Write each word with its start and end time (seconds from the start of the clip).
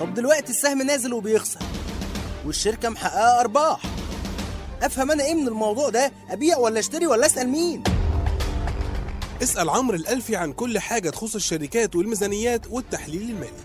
طب 0.00 0.14
دلوقتي 0.14 0.50
السهم 0.50 0.82
نازل 0.82 1.12
وبيخسر 1.12 1.60
والشركة 2.46 2.88
محققة 2.88 3.40
أرباح. 3.40 3.80
أفهم 4.82 5.10
أنا 5.10 5.24
إيه 5.24 5.34
من 5.34 5.48
الموضوع 5.48 5.88
ده؟ 5.88 6.12
أبيع 6.30 6.58
ولا 6.58 6.78
أشتري 6.78 7.06
ولا 7.06 7.26
أسأل 7.26 7.48
مين؟ 7.48 7.82
اسأل 9.42 9.68
عمرو 9.70 9.96
الألفي 9.96 10.36
عن 10.36 10.52
كل 10.52 10.78
حاجة 10.78 11.10
تخص 11.10 11.34
الشركات 11.34 11.96
والميزانيات 11.96 12.66
والتحليل 12.70 13.22
المالي. 13.30 13.64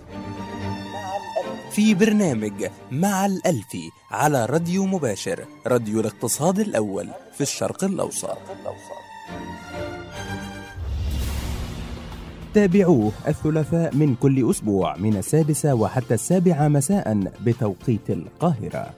في 1.72 1.94
برنامج 1.94 2.68
مع 2.92 3.26
الألفي 3.26 3.90
على 4.12 4.46
راديو 4.46 4.86
مباشر 4.86 5.46
راديو 5.68 6.00
الاقتصاد 6.00 6.60
الأول 6.60 7.10
في 7.34 7.42
الشرق 7.42 7.84
الأوسط. 7.84 8.38
تابعوه 12.54 13.12
الثلاثاء 13.28 13.96
من 13.96 14.16
كل 14.16 14.50
أسبوع 14.50 14.98
من 14.98 15.18
السادسة 15.18 15.74
وحتى 15.74 16.14
السابعة 16.14 16.68
مساء 16.68 17.20
بتوقيت 17.46 18.10
القاهرة. 18.10 18.90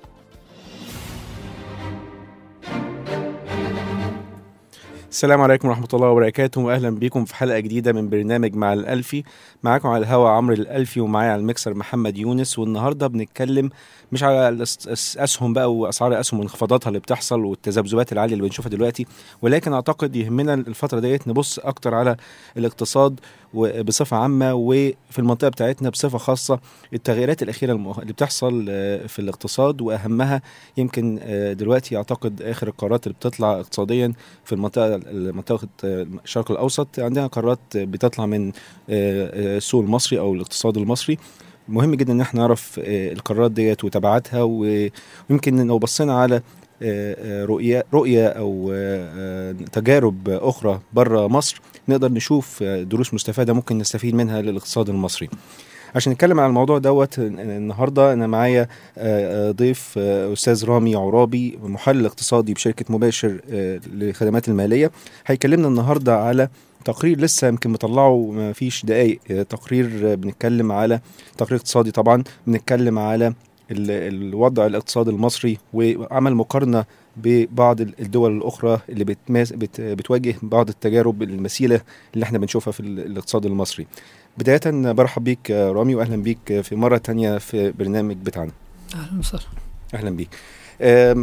السلام 5.09 5.41
عليكم 5.41 5.67
ورحمة 5.67 5.87
الله 5.93 6.07
وبركاته 6.09 6.61
وأهلا 6.61 6.89
بكم 6.89 7.25
في 7.25 7.35
حلقة 7.35 7.59
جديدة 7.59 7.93
من 7.93 8.09
برنامج 8.09 8.55
مع 8.55 8.73
الألفي. 8.73 9.23
معاكم 9.63 9.87
على 9.89 10.03
الهوا 10.03 10.29
عمرو 10.29 10.53
الألفي 10.55 11.01
ومعايا 11.01 11.31
على 11.31 11.39
المكسر 11.39 11.73
محمد 11.73 12.17
يونس. 12.17 12.59
والنهاردة 12.59 13.07
بنتكلم 13.07 13.69
مش 14.11 14.23
على 14.23 14.57
الأس- 14.65 14.87
الأسهم 14.87 15.53
بقى 15.53 15.73
وأسعار 15.75 16.11
الأسهم 16.11 16.39
وانخفاضاتها 16.39 16.87
اللي 16.87 16.99
بتحصل 16.99 17.39
والتذبذبات 17.45 18.11
العالية 18.13 18.33
اللي 18.33 18.43
بنشوفها 18.47 18.69
دلوقتي. 18.69 19.05
ولكن 19.41 19.73
أعتقد 19.73 20.15
يهمنا 20.15 20.53
الفترة 20.53 20.99
ديت 20.99 21.27
نبص 21.27 21.59
أكتر 21.59 21.95
على 21.95 22.15
الاقتصاد. 22.57 23.19
وبصفة 23.53 24.17
عامة 24.17 24.53
وفي 24.53 25.19
المنطقة 25.19 25.49
بتاعتنا 25.49 25.89
بصفة 25.89 26.17
خاصة 26.17 26.59
التغييرات 26.93 27.43
الأخيرة 27.43 27.73
المه- 27.73 28.01
اللي 28.01 28.13
بتحصل 28.13 28.65
آه، 28.69 29.07
في 29.07 29.19
الاقتصاد 29.19 29.81
وأهمها 29.81 30.41
يمكن 30.77 31.19
آه، 31.23 31.53
دلوقتي 31.53 31.97
أعتقد 31.97 32.41
آخر 32.41 32.67
القرارات 32.67 33.07
اللي 33.07 33.15
بتطلع 33.15 33.53
اقتصاديا 33.59 34.13
في 34.45 34.53
المنطقة 34.53 34.99
منطقة 35.11 35.67
آه، 35.83 36.07
الشرق 36.23 36.51
الأوسط 36.51 36.99
عندنا 36.99 37.27
قرارات 37.27 37.59
بتطلع 37.75 38.25
من 38.25 38.51
السوق 38.89 39.81
المصري 39.83 40.19
أو 40.19 40.33
الاقتصاد 40.33 40.77
المصري. 40.77 41.17
مهم 41.69 41.95
جدا 41.95 42.13
إن 42.13 42.21
إحنا 42.21 42.39
نعرف 42.39 42.79
القرارات 42.87 43.51
ديت 43.51 43.83
وتبعاتها 43.83 44.41
ويمكن 44.43 45.67
لو 45.67 45.79
بصينا 45.79 46.13
على 46.19 46.41
رؤية 47.45 47.83
رؤية 47.93 48.27
أو 48.27 48.71
آه، 48.73 49.51
تجارب 49.51 50.29
أخرى 50.29 50.79
بره 50.93 51.27
مصر 51.27 51.61
نقدر 51.89 52.11
نشوف 52.11 52.63
دروس 52.63 53.13
مستفادة 53.13 53.53
ممكن 53.53 53.77
نستفيد 53.77 54.15
منها 54.15 54.41
للاقتصاد 54.41 54.89
المصري. 54.89 55.29
عشان 55.95 56.13
نتكلم 56.13 56.39
عن 56.39 56.49
الموضوع 56.49 56.77
دوت 56.77 57.19
النهارده 57.19 58.13
أنا 58.13 58.27
معايا 58.27 58.61
آه، 58.97 59.49
آه، 59.49 59.51
ضيف 59.51 59.93
آه، 59.97 60.33
أستاذ 60.33 60.65
رامي 60.65 60.95
عرابي 60.95 61.59
محلل 61.63 62.05
اقتصادي 62.05 62.53
بشركة 62.53 62.85
مباشر 62.89 63.41
للخدمات 63.93 64.47
المالية. 64.49 64.91
هيكلمنا 65.27 65.67
النهارده 65.67 66.17
على 66.17 66.49
تقرير 66.85 67.19
لسه 67.19 67.47
يمكن 67.47 67.69
مطلعه 67.69 68.31
ما 68.31 68.53
فيش 68.53 68.85
دقايق 68.85 69.19
تقرير 69.49 70.15
بنتكلم 70.15 70.71
على 70.71 70.99
تقرير 71.37 71.59
اقتصادي 71.59 71.91
طبعا 71.91 72.23
بنتكلم 72.47 72.99
على 72.99 73.27
ال- 73.71 74.13
الوضع 74.23 74.65
الاقتصادي 74.65 75.09
المصري 75.09 75.57
وعمل 75.73 76.35
مقارنة 76.35 76.85
ببعض 77.17 77.81
ال- 77.81 77.93
الدول 77.99 78.37
الأخرى 78.37 78.79
اللي 78.89 79.03
بتماس 79.03 79.53
بت 79.53 79.81
بتواجه 79.81 80.35
بعض 80.41 80.69
التجارب 80.69 81.23
المثيلة 81.23 81.81
اللي 82.13 82.23
إحنا 82.23 82.37
بنشوفها 82.37 82.71
في 82.71 82.79
ال- 82.79 82.99
الاقتصاد 82.99 83.45
المصري. 83.45 83.87
بداية 84.37 84.91
برحب 84.91 85.23
بيك 85.23 85.51
رامي 85.51 85.95
واهلا 85.95 86.15
بيك 86.23 86.61
في 86.61 86.75
مرة 86.75 86.97
تانية 86.97 87.37
في 87.37 87.71
برنامج 87.71 88.15
بتاعنا. 88.15 88.51
أهلا 88.95 89.19
وسهلا. 89.19 89.43
أهلا 89.93 90.09
بيك. 90.09 90.29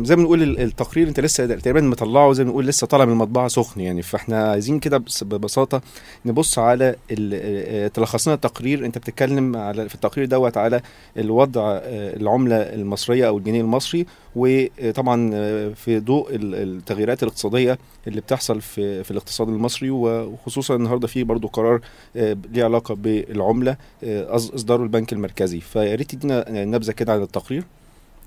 زي 0.05 0.17
ما 0.17 0.23
بنقول 0.23 0.43
ال- 0.43 0.61
التقرير 0.61 1.09
انت 1.09 1.21
لسه 1.21 1.47
تقريبا 1.47 1.81
مطلعه 1.81 2.33
زي 2.33 2.45
ما 2.45 2.51
بنقول 2.51 2.67
لسه 2.67 2.87
طالع 2.87 3.05
من 3.05 3.13
المطبعة 3.13 3.49
سخن 3.49 3.81
يعني. 3.81 4.03
فاحنا 4.03 4.51
عايزين 4.51 4.79
كده 4.79 4.99
بس- 4.99 5.25
ببساطة 5.25 5.81
نبص 6.27 6.59
على 6.59 6.97
آه، 7.33 7.89
تلخص 7.89 8.29
لنا 8.29 8.35
التقرير. 8.35 8.85
انت 8.87 8.99
بتتكلم 8.99 9.57
على 9.57 9.89
في 9.89 9.95
التقرير 9.95 10.27
دوت 10.27 10.57
على 10.57 10.81
الوضع 11.17 11.63
آه، 11.73 12.17
العملة 12.17 12.57
المصرية 12.57 13.29
أو 13.29 13.39
الجنيه 13.39 13.61
المصري 13.61 14.07
وطبعا 14.37 15.31
آه، 15.35 15.69
في 15.69 16.01
ضوء 16.01 16.35
ال- 16.35 16.55
التغييرات 16.55 17.23
الاقتصادية 17.23 17.79
اللي 18.07 18.21
بتحصل 18.21 18.61
في 18.61 19.05
في 19.05 19.11
الاقتصاد 19.11 19.49
المصري. 19.49 19.91
وخصوصا 19.91 20.75
النهارده 20.77 21.07
في 21.07 21.25
برضو 21.25 21.49
قرار 21.49 21.81
آه، 22.17 22.37
ليه 22.53 22.65
علاقة 22.65 22.95
بالعملة 22.95 23.77
آه، 24.05 24.35
اصداره 24.37 24.83
البنك 24.83 25.13
المركزي. 25.13 25.61
فيا 25.61 25.95
ريت 25.95 26.11
تدينا 26.11 26.65
نبذة 26.65 26.93
كده 26.93 27.13
عن 27.13 27.23
التقرير. 27.23 27.65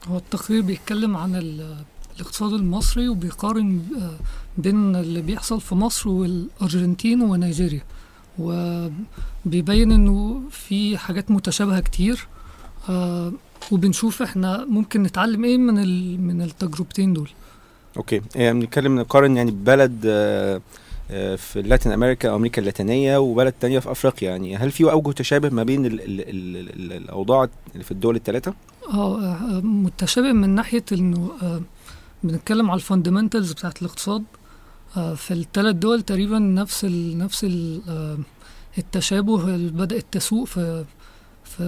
هو 0.08 0.18
التقرير 0.18 0.62
بيتكلم 0.62 1.18
عن 1.18 1.36
ال- 1.36 1.76
الاقتصاد 2.16 2.54
المصري 2.54 3.10
وبيقارن 3.10 3.82
آه، 4.02 4.16
بين 4.62 4.96
اللي 4.96 5.22
بيحصل 5.22 5.62
في 5.62 5.76
مصر 5.76 6.10
والأرجنتين 6.10 7.22
ونيجيريا. 7.22 7.82
وبيبين 8.40 9.92
إنه 9.92 10.42
في 10.52 10.98
حاجات 10.98 11.32
متشابهة 11.32 11.80
كتير 11.80 12.28
آه، 12.90 13.32
وبنشوف 13.72 14.22
إحنا 14.22 14.66
ممكن 14.66 15.04
نتعلم 15.04 15.44
إيه 15.44 15.58
من 15.58 15.74
من 16.28 16.42
التجربتين 16.42 17.14
دول. 17.14 17.30
Okay. 17.98 18.22
يعني 18.36 18.60
بنتكلم 18.60 19.00
نقارن 19.00 19.38
يعني 19.38 19.52
بلد 19.52 20.02
آه، 20.06 20.62
في 21.38 21.62
Latin 21.62 21.92
America 21.92 22.36
أمريكا 22.36 22.60
اللاتينية 22.60 23.18
وبلد 23.18 23.54
تانية 23.60 23.80
في 23.80 23.92
أفريقيا 23.92 24.30
يعني. 24.30 24.58
هل 24.58 24.72
في 24.72 24.92
أوجه 24.92 25.12
تشابه 25.12 25.50
ما 25.50 25.64
بين 25.64 25.86
ال 25.86 26.02
ال 26.02 26.22
ال 26.22 26.58
ال 26.58 26.94
الأوضاع 26.94 27.50
اللي 27.74 27.84
في 27.84 27.92
الدول 27.92 28.16
الثلاثه 28.16 28.54
آه 28.94 29.26
آه، 29.26 29.62
متشابه 29.64 30.32
من 30.32 30.50
ناحية 30.50 30.84
إنه 30.92 31.32
آه، 31.44 31.62
بنتكلم 32.24 32.72
على 32.72 32.78
ال 32.78 32.83
fundamentals 32.83 33.52
بتاعت 33.52 33.82
الاقتصاد. 33.82 34.24
آه، 34.98 35.14
في 35.14 35.34
الثلاث 35.34 35.76
دول 35.76 36.02
تقريبا 36.02 36.40
نفس 36.40 36.86
ال 36.86 37.18
نفس 37.18 37.44
ال 37.44 37.82
آه، 37.90 38.18
التشابه 38.78 39.56
اللي 39.56 39.72
بدأت 39.72 40.06
تسوق 40.12 40.44
في 40.48 40.86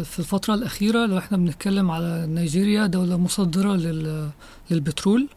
في 0.04 0.20
الفترة 0.20 0.54
الأخيرة. 0.54 1.06
لو 1.06 1.18
إحنا 1.18 1.38
بنتكلم 1.38 1.92
على 1.92 2.26
نيجيريا 2.30 2.86
دولة 2.86 3.18
مصدرة 3.18 3.76
لل 3.76 4.30
للبترول. 4.72 5.28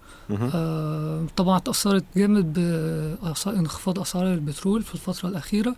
طبعا 1.37 1.57
اتأثرت 1.57 2.05
جامد 2.17 2.53
بانخفاض 2.53 3.99
أسعار 3.99 4.33
البترول 4.35 4.83
في 4.83 4.95
الفترة 4.95 5.29
الأخيرة. 5.29 5.77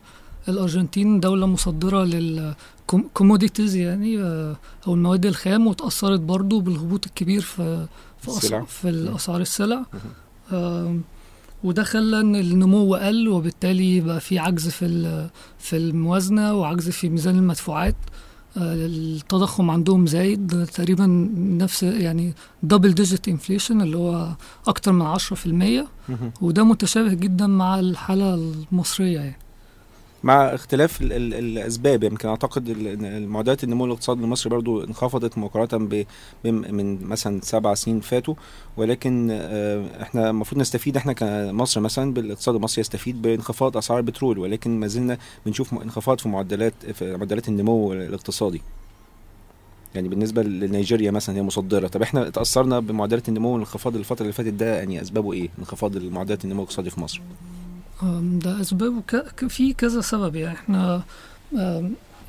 الأرجنتين 0.49 1.21
دولة 1.21 1.47
مصدرة 1.47 2.05
للكوموديتيز 2.05 3.77
يعني 3.77 4.23
آه، 4.23 4.57
أو 4.87 4.95
المواد 4.95 5.27
الخام 5.27 5.67
وتأثرت 5.67 6.21
برضو 6.21 6.61
بالهبوط 6.61 7.07
الكبير 7.07 7.41
في 7.41 7.87
في, 8.21 8.29
السلع. 8.29 8.49
أسعار 8.49 8.65
في 8.67 8.89
الأسعار 8.89 9.41
السلع. 9.41 9.83
وده 11.65 11.83
خلى 11.83 12.21
إن 12.21 12.37
النمو 12.37 12.95
قل 12.95 13.29
وبالتالي 13.29 14.01
بقى 14.01 14.21
في 14.21 14.39
عجز 14.39 14.69
في 14.69 15.29
في 15.59 15.77
الموازنة 15.77 16.55
وعجز 16.55 16.89
في 16.91 17.09
ميزان 17.09 17.37
المدفوعات. 17.39 17.95
آه، 17.95 18.28
التضخم 18.63 19.71
عندهم 19.71 20.07
زايد 20.07 20.67
تقريبا 20.67 21.07
نفس 21.37 21.83
يعني 21.83 22.35
double 22.63 22.95
digit 22.95 23.29
inflation 23.29 23.81
اللي 23.81 23.97
هو 23.97 24.29
أكتر 24.67 24.93
من 24.93 25.19
10% 25.19 25.87
وده 26.41 26.65
متشابه 26.65 27.15
جدا 27.15 27.47
مع 27.47 27.79
الحالة 27.81 28.35
المصرية 28.35 29.21
يعني. 29.21 29.48
مع 30.23 30.55
اختلاف 30.55 31.01
ال 31.03 31.13
ال 31.13 31.35
الأسباب. 31.35 32.05
يمكن 32.05 32.29
أعتقد 32.29 32.69
ال- 32.69 32.87
إن 32.87 33.05
المعدلات 33.05 33.65
النمو 33.65 33.85
الاقتصادي 33.85 34.23
المصري 34.25 34.51
برضو 34.51 34.85
انخفضت 34.85 35.39
مقارنه 35.39 36.05
من 36.45 37.05
مثلا 37.05 37.41
سبع 37.43 37.75
سنين 37.75 38.01
فاتوا. 38.01 38.35
ولكن 38.77 39.29
آه، 39.33 40.03
إحنا 40.03 40.31
المفروض 40.31 40.61
نستفيد 40.61 40.97
إحنا 40.97 41.13
كمصر 41.13 41.81
مثلا 41.81 42.15
بالاقتصاد 42.15 42.55
المصري 42.55 42.81
يستفيد 42.81 43.23
بانخفاض 43.23 43.77
أسعار 43.77 43.99
البترول. 43.99 44.39
ولكن 44.39 44.81
ما 44.81 44.87
زلنا 44.87 45.19
بنشوف 45.47 45.75
انخفاض 45.75 46.19
في 46.21 46.29
معدلات 46.29 46.75
في 46.95 47.17
معدلات 47.17 47.49
النمو 47.49 47.93
الاقتصادي. 47.93 48.63
يعني 49.95 50.09
بالنسبة 50.09 50.43
لنيجيريا 50.43 51.11
مثلا 51.11 51.37
هي 51.37 51.43
مصدرة. 51.43 51.89
طب 51.89 52.03
إحنا 52.03 52.29
اتاثرنا 52.29 52.81
بمعدلات 52.81 53.29
النمو 53.29 53.49
والانخفاض 53.49 53.97
الفترة 53.97 54.23
اللي 54.23 54.33
فاتت 54.33 54.53
ده 54.53 54.77
يعني 54.79 55.03
أسبابه 55.03 55.33
إيه؟ 55.33 55.49
انخفاض 55.59 55.97
معدلات 55.97 56.45
النمو 56.45 56.63
الاقتصادي 56.63 56.91
في 56.91 57.01
مصر. 57.01 57.21
ده. 58.03 58.63
ك- 59.09 59.47
في 59.47 59.73
كذا 59.73 60.01
سبب 60.01 60.37
يعني 60.37 60.57
إحنا 60.59 61.03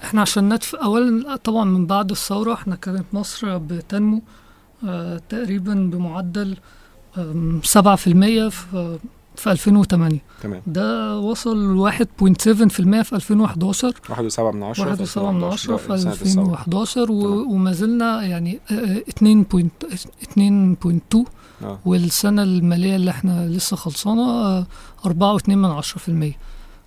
إحنا 0.03 0.21
عشان 0.21 0.53
ندفع 0.53 0.83
اولا 0.83 1.35
طبعا 1.35 1.65
من 1.65 1.85
بعد 1.85 2.11
الثورة 2.11 2.53
إحنا 2.53 2.75
كانت 2.75 3.03
مصر 3.13 3.57
بتنمو 3.57 4.21
آه، 4.87 5.21
تقريبا 5.29 5.73
بمعدل 5.73 6.57
7% 7.63 8.49
في 8.49 8.97
في 9.35 9.51
2008 9.51 10.19
تمام 10.41 10.61
ده 10.67 11.17
وصل 11.19 11.77
1.7% 11.91 13.01
في 13.01 13.15
2011 13.15 13.93
واحد 14.09 14.25
وسبعة 14.25 14.51
من 14.51 14.63
عشرة 14.63 14.85
واحد 14.85 14.97
في 14.97 15.03
وسبعة 15.03 15.31
من 15.31 15.43
2011 15.43 15.73
عشرة 15.73 15.77
في 15.77 15.97
سنة 16.01 16.11
الثورة. 16.11 16.43
2011 16.43 17.11
و- 17.11 17.21
تمام. 17.21 17.51
وما 17.51 17.71
زلنا 17.71 18.23
يعني 18.23 18.59
آه، 18.71 19.03
2.2 19.09 21.25
آه. 21.63 21.79
والسنة 21.85 22.43
المالية 22.43 22.95
اللي 22.95 23.11
إحنا 23.11 23.47
لسه 23.47 23.75
خلصانة 23.75 24.21
آه، 24.31 24.67
أربعة 25.05 25.33
واتنين 25.33 25.57
من 25.57 25.69
عشرة 25.69 25.99
في 25.99 26.09
المية. 26.09 26.37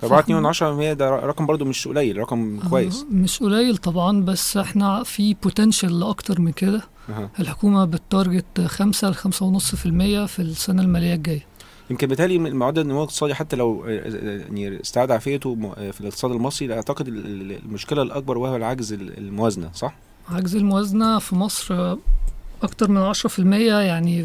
4.2% 0.04 0.92
ده 0.92 1.10
رقم 1.10 1.46
برضو 1.46 1.64
مش 1.64 1.88
قليل 1.88 2.16
رقم 2.19 2.60
كويس. 2.70 3.02
آه، 3.10 3.14
مش 3.14 3.38
قليل 3.40 3.76
طبعا 3.76 4.20
بس 4.24 4.56
إحنا 4.56 5.02
في 5.02 5.34
potential 5.42 6.00
لأكتر 6.00 6.40
من 6.40 6.52
كده. 6.52 6.82
أها. 7.08 7.30
الحكومة 7.40 7.84
بت 7.84 8.03
target 8.03 8.60
5 8.60 9.10
ل 9.10 9.14
5.5% 9.14 10.26
في 10.26 10.38
السنة 10.42 10.82
المالية 10.82 11.14
الجاية. 11.14 11.46
يمكن 11.90 12.06
بالتالي 12.06 12.38
من 12.38 12.54
معدل 12.54 12.82
النمو 12.82 12.98
الاقتصادي 12.98 13.34
حتى 13.34 13.56
لو 13.56 13.84
آه، 13.84 13.88
آه، 13.88 14.38
يعني 14.38 14.80
استعاد 14.80 15.10
عافيته 15.10 15.72
آه، 15.78 15.90
في 15.90 16.00
الاقتصاد 16.00 16.30
المصري 16.30 16.74
أعتقد 16.74 17.08
ال- 17.08 17.26
ال- 17.26 17.58
المشكلة 17.64 18.02
الأكبر 18.02 18.38
وهو 18.38 18.56
العجز 18.56 18.92
ال- 18.92 19.19
الموازنة 19.19 19.70
صح؟ 19.74 19.94
عجز 20.30 20.56
الموازنة 20.56 21.19
في 21.19 21.34
مصر 21.34 21.96
أكتر 22.62 22.90
من 22.90 23.12
10% 23.14 23.38
يعني 23.38 24.22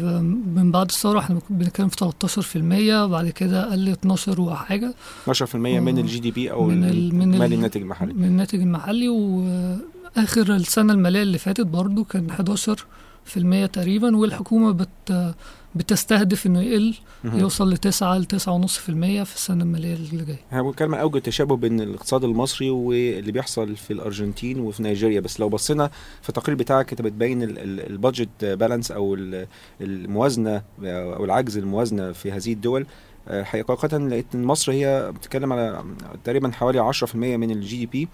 من 0.54 0.70
بعد 0.72 0.88
الثورة 0.90 1.18
إحنا 1.18 1.40
بنتكلم 1.50 1.88
في 1.88 1.96
13% 1.96 3.06
بعد 3.10 3.30
قل 3.40 3.54
قل 3.70 3.88
12 3.88 4.40
وحاجة 4.40 4.94
12% 5.30 5.54
من 5.54 5.96
آه. 5.98 6.00
الجي 6.00 6.18
دي 6.18 6.30
بي 6.30 6.50
أو 6.50 6.64
من 6.66 6.78
من 6.80 6.84
ال- 6.88 7.34
المالي 7.34 7.54
الناتج 7.54 7.80
المحلي 7.80 8.12
من 8.12 8.24
الناتج 8.24 8.60
المحلي 8.60 9.08
وآخر 9.08 10.54
السنة 10.54 10.92
المالية 10.92 11.22
اللي 11.22 11.38
فاتت 11.38 11.66
برضو 11.66 12.04
كان 12.04 12.26
11% 12.30 13.66
تقريبا 13.72 14.16
والحكومة 14.16 14.70
بت 14.72 15.34
بتستهدف 15.74 16.46
إنه 16.46 16.60
يقل. 16.62 16.94
يوصل 17.24 17.70
لتسعة 17.72 18.18
لتسعة 18.18 18.52
ونص 18.52 18.76
في 18.78 18.88
المية 18.88 19.22
في 19.22 19.34
السنة 19.34 19.64
المالية 19.64 19.94
اللي 19.94 20.24
جاية. 20.24 20.38
إحنا 20.48 20.62
بنتكلم 20.62 20.94
عن 20.94 21.00
اوج 21.00 21.16
التشابه 21.16 21.56
بين 21.56 21.80
الاقتصاد 21.80 22.24
المصري 22.24 22.70
واللي 22.70 23.32
بيحصل 23.32 23.76
في 23.76 23.92
الأرجنتين 23.92 24.60
وفي 24.60 24.82
نيجيريا 24.82 25.20
بس 25.20 25.40
لو 25.40 25.48
بصينا 25.48 25.90
في 26.22 26.28
التقرير 26.28 26.58
بتاعك 26.58 26.90
أنت 26.90 27.02
بتبين 27.02 27.42
ال- 27.42 27.58
ال- 27.58 27.90
ال 27.90 27.95
budget 27.95 28.28
balance 28.44 28.90
أو 28.92 29.14
ال- 29.14 29.46
الموازنة 29.80 30.62
أو 30.82 31.24
العجز 31.24 31.58
الموازنة 31.58 32.12
في 32.12 32.32
هذه 32.32 32.52
الدول. 32.52 32.86
آه، 33.28 33.42
حقيقة 33.42 33.98
لقيت 33.98 34.26
إن 34.34 34.44
مصر 34.44 34.72
هي 34.72 35.12
بتتكلم 35.14 35.52
على 35.52 35.84
تقريبا 36.24 36.50
حوالي 36.52 36.78
10% 36.78 37.14
من 37.14 37.50
ال 37.50 37.76
GDP 37.76 38.08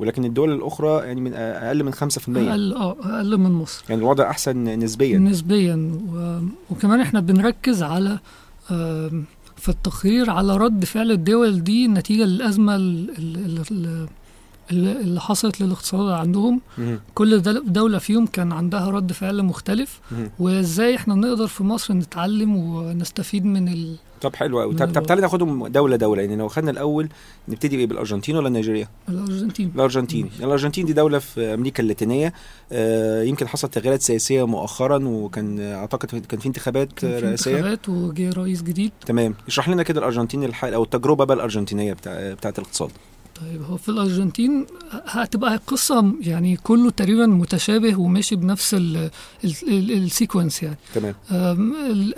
ولكن 0.00 0.24
الدول 0.24 0.52
الأخرى 0.52 1.06
يعني 1.06 1.20
من 1.20 1.34
أقل 1.34 1.84
من 1.84 1.92
5% 1.94 1.96
أقل 2.28 2.74
آه 2.74 2.96
أقل 3.02 3.38
من 3.38 3.50
مصر. 3.52 3.84
يعني 3.88 4.00
الوضع 4.02 4.30
أحسن 4.30 4.64
نسبيا. 4.64 5.18
نسبيا 5.18 6.00
و... 6.12 6.38
وكمان 6.70 7.00
إحنا 7.00 7.20
بنركز 7.20 7.82
على 7.82 8.18
في 9.56 9.68
التقرير 9.68 10.30
على 10.30 10.56
رد 10.56 10.84
فعل 10.84 11.10
الدول 11.10 11.64
دي 11.64 11.88
نتيجة 11.88 12.24
للأزمة 12.24 12.76
ال- 12.76 13.10
ال- 13.18 13.36
ال- 13.36 13.62
ال- 13.70 14.08
اللي 14.70 15.20
حصلت 15.20 15.60
للاقتصاد 15.60 16.12
عندهم. 16.12 16.60
كل 17.14 17.42
دولة 17.72 17.98
فيهم 17.98 18.26
كان 18.26 18.52
عندها 18.52 18.90
رد 18.90 19.12
فعل 19.12 19.42
مختلف. 19.42 20.00
وازاي 20.38 20.96
إحنا 20.96 21.14
نقدر 21.14 21.46
في 21.46 21.64
مصر 21.64 21.94
نتعلم 21.94 22.56
ونستفيد 22.56 23.44
من 23.44 23.68
ال... 23.68 23.96
طب 24.20 24.36
حلو 24.36 24.60
قوي 24.60 24.74
طب 24.74 24.92
طب. 24.92 25.06
تعالى 25.06 25.22
ناخدهم 25.22 25.66
دولة 25.66 25.96
دولة. 25.96 26.22
يعني 26.22 26.36
لو 26.36 26.48
خدنا 26.48 26.70
الأول 26.70 27.08
نبتدي 27.48 27.76
بإيه؟ 27.76 27.86
بالأرجنتين 27.86 28.36
ولا 28.36 28.48
نيجيريا؟ 28.48 28.88
الأرجنتين. 29.08 29.72
الأرجنتين. 29.74 30.30
الأرجنتين 30.40 30.86
دي 30.86 30.92
دولة 30.92 31.18
في 31.18 31.54
أمريكا 31.54 31.82
اللاتينية. 31.82 32.32
آه، 32.72 33.22
يمكن 33.22 33.48
حصلت 33.48 33.74
تغييرات 33.74 34.02
سياسية 34.02 34.46
مؤخرا 34.46 34.98
وكان 35.04 35.60
أعتقد 35.60 36.26
كان 36.26 36.40
في 36.40 36.46
انتخابات 36.46 36.92
كان 36.92 37.10
في 37.10 37.26
رئاسيه 37.26 37.50
انتخابات 37.56 37.88
وجه 37.88 38.30
رئيس 38.30 38.62
جديد. 38.62 38.92
تمام. 39.06 39.34
اشرح 39.46 39.68
لنا 39.68 39.82
كده 39.82 39.98
الأرجنتين 40.00 40.44
الحال 40.44 40.74
أو 40.74 40.82
التجربة 40.82 41.24
بقى 41.24 41.36
الأرجنتينية 41.36 41.92
بتاع 41.92 42.32
بتاعة 42.32 42.54
الاقتصاد. 42.58 42.90
طيب 43.40 43.62
هو 43.62 43.76
في 43.76 43.88
الأرجنتين 43.88 44.66
هتبقى 45.06 45.56
قصة 45.66 46.12
يعني 46.20 46.56
كله 46.56 46.90
تقريبا 46.90 47.26
متشابه 47.26 48.00
وماشي 48.00 48.36
بنفس 48.36 48.74
ال- 48.74 48.96
ال- 49.44 49.68
ال- 49.68 49.92
السيكونس 49.92 50.62
يعني. 50.62 50.76
تمام. 50.94 51.14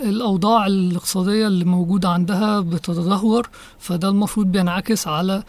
الأوضاع 0.01 0.67
الاقتصادية 0.67 1.47
اللي 1.47 1.65
موجودة 1.65 2.09
عندها 2.09 2.59
بتتدهور 2.59 3.49
فده 3.79 4.09
المفروض 4.09 4.47
بينعكس 4.47 5.07
على 5.07 5.43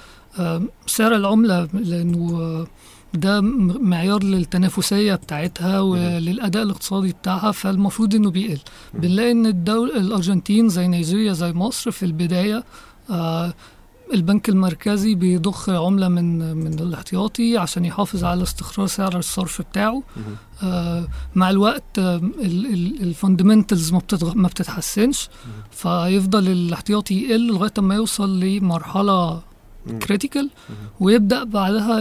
سعر 0.87 1.17
العملة 1.17 1.69
لأنه 1.75 2.67
ده 3.15 3.41
معيار 3.41 4.23
للتنافسية 4.23 5.15
بتاعتها 5.15 5.81
وللأداء 5.81 6.63
الاقتصادي 6.63 7.13
بتاعها 7.13 7.51
فالمفروض 7.53 8.15
إنه 8.15 8.31
بيقل. 8.31 8.59
بنلاقي 8.95 9.31
إن 9.33 9.47
الدول 9.47 9.91
الأرجنتين 9.91 10.69
زي 10.69 10.89
نيجيريا 10.89 11.33
زي 11.33 11.53
مصر 11.53 11.91
في 11.91 12.03
البداية 12.07 12.65
آه، 13.11 13.55
البنك 14.15 14.49
المركزي 14.49 15.15
بيضخ 15.15 15.69
عملة 15.71 16.09
من 16.09 16.57
من 16.57 16.79
الاحتياطي 16.79 17.59
عشان 17.59 17.85
يحافظ 17.85 18.25
على 18.25 18.43
استقرار 18.43 18.87
سعر 18.87 19.19
الصرف 19.19 19.63
بتاعه. 19.63 20.03
آه، 20.63 21.09
مع 21.35 21.51
الوقت 21.51 21.99
ال 23.01 23.08
fundamentals 23.08 23.93
ما 23.93 24.01
ما 24.35 24.49
بتتحسنش 24.49 25.29
فيفضل 25.71 26.49
الاحتياطي 26.49 27.15
يقل 27.23 27.47
لغاية 27.47 27.73
ما 27.79 27.95
يوصل 27.95 28.41
لمرحلة 28.41 29.33
مم. 29.35 29.41
critical 30.03 30.51
ويبدأ 31.01 31.45
بعدها 31.45 32.01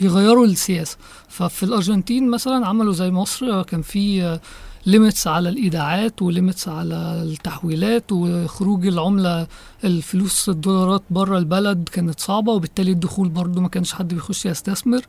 يغيروا 0.00 0.46
السياسة. 0.46 0.96
ففي 1.28 1.62
الأرجنتين 1.62 2.30
مثلا 2.30 2.66
عملوا 2.66 2.92
زي 2.92 3.10
مصر 3.10 3.46
آه، 3.46 3.62
كان 3.62 3.82
في 3.82 4.38
limits 4.86 5.26
على 5.26 5.48
الإيداعات 5.48 6.22
و 6.22 6.29
limits 6.29 6.68
على 6.68 7.22
التحويلات 7.22 8.12
وخروج 8.12 8.86
العملة 8.86 9.46
الفلوس 9.84 10.48
الدولارات 10.48 11.02
بره 11.10 11.38
البلد 11.38 11.88
كانت 11.92 12.20
صعبة 12.20 12.52
وبالتالي 12.52 12.90
الدخول 12.90 13.28
برضو 13.28 13.60
ما 13.60 13.68
كانش 13.68 13.92
حد 13.92 14.14
بيخش 14.14 14.46
يستثمر. 14.46 15.02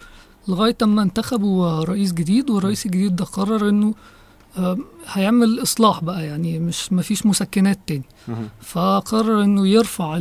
لغاية 0.48 0.78
أما 0.84 1.02
انتخبوا 1.02 1.84
رئيس 1.84 2.14
جديد 2.14 2.50
والرئيس 2.50 2.86
الجديد 2.86 3.16
ده 3.16 3.26
قرر 3.26 3.70
إنه 3.70 3.94
هيعمل 5.08 5.62
إصلاح 5.62 6.04
بقى 6.04 6.26
يعني 6.26 6.60
مش 6.60 6.94
مفيش 6.94 7.26
مسكنات 7.26 7.80
تاني. 7.88 8.04
فقرر 8.62 9.44
إنه 9.44 9.68
يرفع 9.68 10.18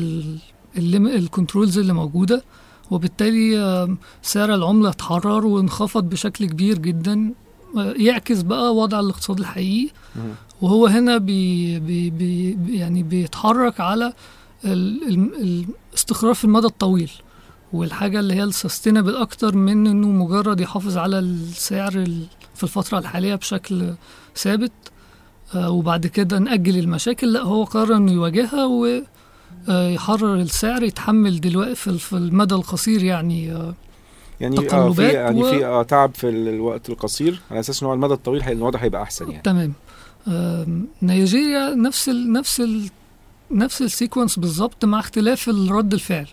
الكنترولز 0.79 1.79
اللي 1.79 1.93
موجودة 1.93 2.43
وبالتالي 2.91 3.97
سعر 4.23 4.55
العملة 4.55 4.89
اتحرر 4.89 5.47
وانخفض 5.47 6.05
بشكل 6.09 6.47
كبير 6.47 6.79
جدا 6.79 7.33
آه، 7.79 7.93
يعكس 7.97 8.43
بقى 8.43 8.75
وضع 8.75 9.01
الاقتصاد 9.01 9.39
الحقيقي. 9.39 9.91
وهو 10.63 10.87
هنا 10.87 11.19
بي 11.19 11.79
بي 11.81 12.11
بي 12.11 12.57
يعني 12.79 13.03
بيتحرك 13.03 13.81
على 13.81 14.13
ال- 14.65 15.09
ال- 15.09 15.65
الاستقرار 15.93 16.35
في 16.35 16.45
المدى 16.45 16.67
الطويل. 16.67 17.11
والحاجة 17.73 18.21
اللي 18.21 18.35
هي 18.35 18.45
ال 18.45 18.51
sustainable 18.51 19.17
أكتر 19.17 19.57
من 19.57 19.87
إنه 19.87 20.09
مجرد 20.09 20.61
يحافظ 20.61 20.97
على 20.97 21.19
السعر 21.19 21.93
ال- 21.95 22.27
في 22.55 22.63
الفترة 22.63 22.99
الحالية 22.99 23.35
بشكل 23.35 23.95
ثابت. 24.37 24.73
آه، 25.55 25.71
وبعد 25.71 26.07
كده 26.07 26.39
نأجل 26.39 26.79
المشاكل. 26.79 27.33
لا 27.33 27.43
هو 27.43 27.65
قرر 27.65 27.97
إنه 27.97 28.13
يواجهها 28.13 28.65
ويحرر 29.69 30.35
السعر 30.35 30.83
يتحمل 30.83 31.41
دلوقتي 31.41 31.75
في 31.75 32.13
المدى 32.13 32.55
القصير 32.55 33.03
يعني 33.05 33.53
آه، 33.53 33.75
يعني 34.41 34.73
آه 34.73 34.93
في 34.93 35.09
يعني 35.09 35.43
و- 35.43 35.51
في 35.51 35.67
آه 35.67 35.83
تعب 35.83 36.15
في 36.15 36.29
ال- 36.29 36.49
الوقت 36.49 36.89
القصير. 36.89 37.41
على 37.51 37.61
أساس 37.61 37.83
ان 37.83 37.87
هو 37.87 37.91
على 37.93 37.97
المدى 37.99 38.15
الطويل 38.15 38.43
الوضع 38.43 38.79
هيبقى 38.81 39.03
أحسن 39.03 39.31
يعني. 39.31 39.43
تمام. 39.43 39.73
نيجيريا 41.03 41.75
نفس 41.75 42.09
ال 42.09 42.33
نفس 42.33 42.61
ال 42.61 42.91
نفس 43.51 43.83
ال 43.83 43.89
sequence 43.89 44.39
بالظبط 44.39 44.85
مع 44.85 45.01
اختلاف 45.01 45.49
الرد 45.49 45.93
الفعل. 45.95 46.27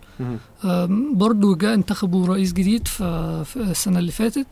برضو 1.14 1.56
جاء 1.56 1.74
انتخبوا 1.74 2.28
رئيس 2.28 2.54
جديد 2.54 2.88
في 2.88 3.46
السنة 3.58 4.00
اللي 4.00 4.12
فاتت. 4.12 4.48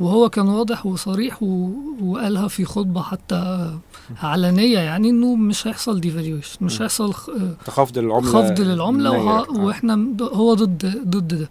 وهو 0.00 0.28
كان 0.30 0.48
واضح 0.48 0.86
وصريح 0.86 1.42
و... 1.42 1.70
وقالها 2.02 2.48
في 2.48 2.64
خطبة 2.64 3.02
حتى 3.02 3.70
علنية 4.22 4.78
يعني 4.78 5.10
إنه 5.10 5.34
مش 5.36 5.66
هيحصل 5.66 6.00
devaluation 6.00 6.56
مش 6.60 6.82
هيحصل 6.82 7.14
خ- 7.14 7.30
تخفض 7.66 7.98
العملة 7.98 8.28
خفض 8.32 8.60
النيرة. 8.60 8.72
وه... 9.24 9.38
آه. 9.58 9.60
وإحنا 9.60 10.06
هو 10.22 10.54
ضد 10.54 11.02
ضد 11.06 11.28
ده. 11.38 11.50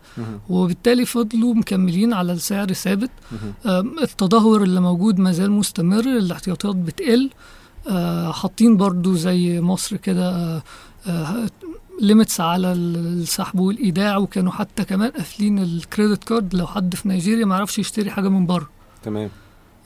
وبالتالي 0.50 1.06
فضلوا 1.06 1.54
مكملين 1.54 2.14
على 2.14 2.34
السعر 2.34 2.74
ثابت 2.74 3.10
التدهور 4.04 4.64
اللي 4.64 4.80
موجود 4.82 5.20
ما 5.20 5.32
زال 5.32 5.52
مستمر 5.52 6.00
الاحتياطات 6.18 6.76
بتقل 6.76 7.30
آه، 7.90 8.32
حاطين 8.32 8.78
برضو 8.78 9.16
زي 9.16 9.62
مصر 9.62 9.96
كده 9.98 10.62
limits 12.02 12.42
على 12.42 12.72
ال- 12.72 13.22
السحب 13.22 13.60
والإيداع 13.60 14.18
وكانوا 14.18 14.52
حتى 14.52 14.84
كمان 14.86 15.10
قافلين 15.12 15.60
ال 15.60 15.69
credit 15.69 16.24
card 16.24 16.56
لو 16.56 16.68
حد 16.68 16.96
في 16.96 17.08
نيجيريا 17.08 17.46
ما 17.46 17.56
يعرفش 17.56 17.80
يشتري 17.80 18.12
حاجة 18.12 18.30
من 18.30 18.46
بره 18.46 18.70
تمام 19.04 19.30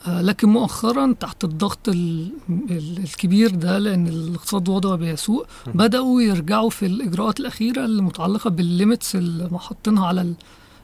آه، 0.07 0.21
لكن 0.21 0.49
مؤخرا 0.49 1.13
تحت 1.19 1.43
الضغط 1.43 1.89
ال- 1.89 2.31
ال- 2.49 2.97
الكبير 2.97 3.49
ده 3.49 3.77
لأن 3.77 4.07
الاقتصاد 4.07 4.69
وضعه 4.69 4.95
بيسوء. 4.95 5.45
بدأوا 5.67 6.21
يرجعوا 6.21 6.69
في 6.69 6.85
الإجراءات 6.85 7.39
الأخيرة 7.39 7.85
اللي 7.85 8.01
متعلقه 8.01 8.49
بال 8.49 8.66
limits 8.66 9.15
اللي 9.15 9.59
حاطينها 9.59 10.07
على 10.07 10.21
ال- 10.21 10.33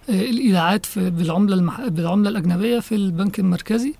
آه، 0.09 0.21
الإيداعات 0.21 0.85
في 0.85 1.09
بالعملة 1.09 1.55
المح... 1.55 1.81
بالعملة 1.87 2.29
الأجنبية 2.29 2.79
في 2.79 2.95
البنك 2.95 3.39
المركزي. 3.39 3.93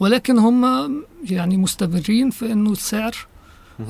ولكن 0.00 0.38
هم 0.38 0.92
يعني 1.24 1.56
مستمرين 1.56 2.30
في 2.30 2.52
إنه 2.52 2.70
السعر. 2.72 3.16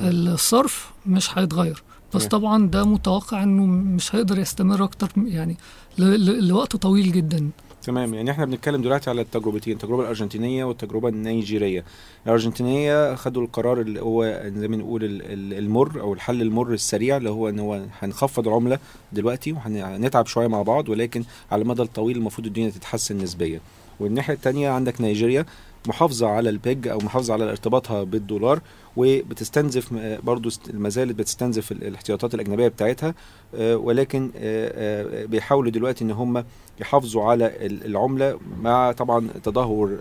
الصرف 0.01 0.91
مش 1.05 1.37
هيتغير 1.37 1.83
بس. 2.15 2.25
طبعا 2.27 2.67
ده 2.67 2.85
متوقع 2.85 3.43
إنه 3.43 3.65
مش 3.65 4.15
هيقدر 4.15 4.39
يستمر 4.39 4.83
أكتر 4.83 5.09
يعني. 5.17 5.57
لوقت 5.97 6.75
طويل 6.75 7.11
جدا 7.11 7.49
تمام 7.83 8.13
يعني 8.13 8.31
إحنا 8.31 8.45
بنتكلم 8.45 8.81
دلوقتي 8.81 9.09
على 9.09 9.21
التجربتين 9.21 9.73
التجربة 9.73 10.01
الأرجنتينية 10.01 10.63
والتجربة 10.63 11.09
النيجيرية 11.09 11.83
الأرجنتينية 12.25 13.15
خدوا 13.15 13.41
القرار 13.43 13.81
اللي 13.81 14.01
هو 14.01 14.41
زي 14.45 14.67
ما 14.67 14.77
نقول 14.77 15.03
ال- 15.03 15.21
ال- 15.21 15.53
المر 15.57 16.01
أو 16.01 16.13
الحل 16.13 16.41
المر 16.41 16.73
السريع 16.73 17.17
اللي 17.17 17.29
هو 17.29 17.49
إن 17.49 17.59
هو 17.59 17.81
هنخفض 17.99 18.47
العمله 18.47 18.79
دلوقتي 19.13 19.51
وهنتعب 19.51 20.25
شوية 20.27 20.47
مع 20.47 20.61
بعض 20.61 20.89
ولكن 20.89 21.23
على 21.51 21.61
المدى 21.61 21.81
الطويل 21.81 22.17
المفروض 22.17 22.47
الدنيا 22.47 22.69
تتحسن 22.69 23.17
نسبيا 23.17 23.59
والناحية 23.99 24.33
الثانية 24.33 24.69
عندك 24.69 25.01
نيجيريا 25.01 25.45
محافظة 25.87 26.27
على 26.27 26.49
البيج 26.49 26.87
أو 26.87 26.97
محافظة 26.97 27.33
على 27.33 27.49
ارتباطها 27.49 28.03
بالدولار 28.03 28.59
وبتستنزف 28.97 29.93
برضو 30.23 30.49
ما 30.73 30.89
زالت 30.89 31.15
بتستنزف 31.15 31.71
ال- 31.71 31.83
الاحتياطات 31.87 32.33
الأجنبية 32.35 32.67
بتاعتها 32.67 33.13
آه، 33.55 33.77
ولكن 33.77 34.31
آه، 34.35 35.23
آه، 35.23 35.25
بيحاولوا 35.25 35.71
دلوقتي 35.71 36.03
إن 36.03 36.11
هم 36.11 36.43
يحافظوا 36.79 37.23
على 37.23 37.45
ال- 37.65 37.85
العملة 37.85 38.39
مع 38.61 38.91
طبعا 38.91 39.27
تدهور 39.43 39.99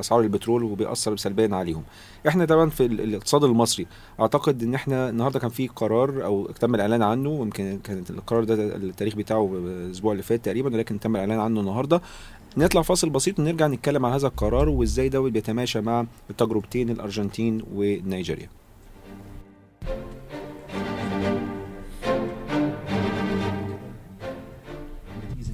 اسعار 0.00 0.20
البترول 0.20 0.62
وبيأثر 0.64 1.16
سلبيا 1.16 1.48
عليهم. 1.56 1.82
إحنا 2.28 2.44
طبعا 2.44 2.70
في 2.70 2.86
ال- 2.86 3.00
الاقتصاد 3.00 3.44
المصري 3.44 3.86
أعتقد 4.20 4.62
إن 4.62 4.74
إحنا 4.74 5.08
النهارده 5.10 5.38
كان 5.38 5.50
في 5.50 5.68
قرار 5.68 6.24
أو 6.24 6.46
تم 6.60 6.74
الإعلان 6.74 7.02
عنه 7.02 7.30
يمكن 7.40 7.78
كان 7.84 8.04
القرار 8.10 8.44
ده 8.44 8.54
التاريخ 8.76 9.14
بتاعه 9.16 9.50
الأسبوع 9.54 10.12
اللي 10.12 10.22
فات 10.22 10.44
تقريبا 10.44 10.74
ولكن 10.74 11.00
تم 11.00 11.16
الإعلان 11.16 11.40
عنه 11.40 11.60
النهارده. 11.60 12.00
نطلع 12.56 12.82
فاصل 12.82 13.10
بسيط 13.10 13.38
ونرجع 13.38 13.66
نتكلم 13.66 14.06
عن 14.06 14.12
هذا 14.12 14.26
القرار 14.26 14.68
وإزاي 14.68 15.08
ده 15.08 15.20
بيتماشى 15.20 15.80
مع 15.80 16.06
التجربتين 16.30 16.90
الأرجنتين 16.90 17.62
ونيجيريا. 17.74 18.48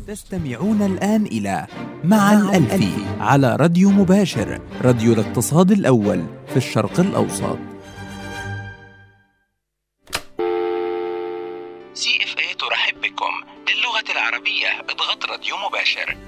تستمعون 0.07 0.83
الآن 0.83 1.27
إلى 1.27 1.67
مع 2.05 2.33
الألفي 2.33 2.93
على 3.21 3.57
راديو 3.57 3.91
مباشر 3.91 4.61
راديو 4.83 5.13
الاقتصاد 5.13 5.71
الأول 5.73 6.25
في 6.47 6.57
الشرق 6.57 7.01
الأوسط 7.01 7.59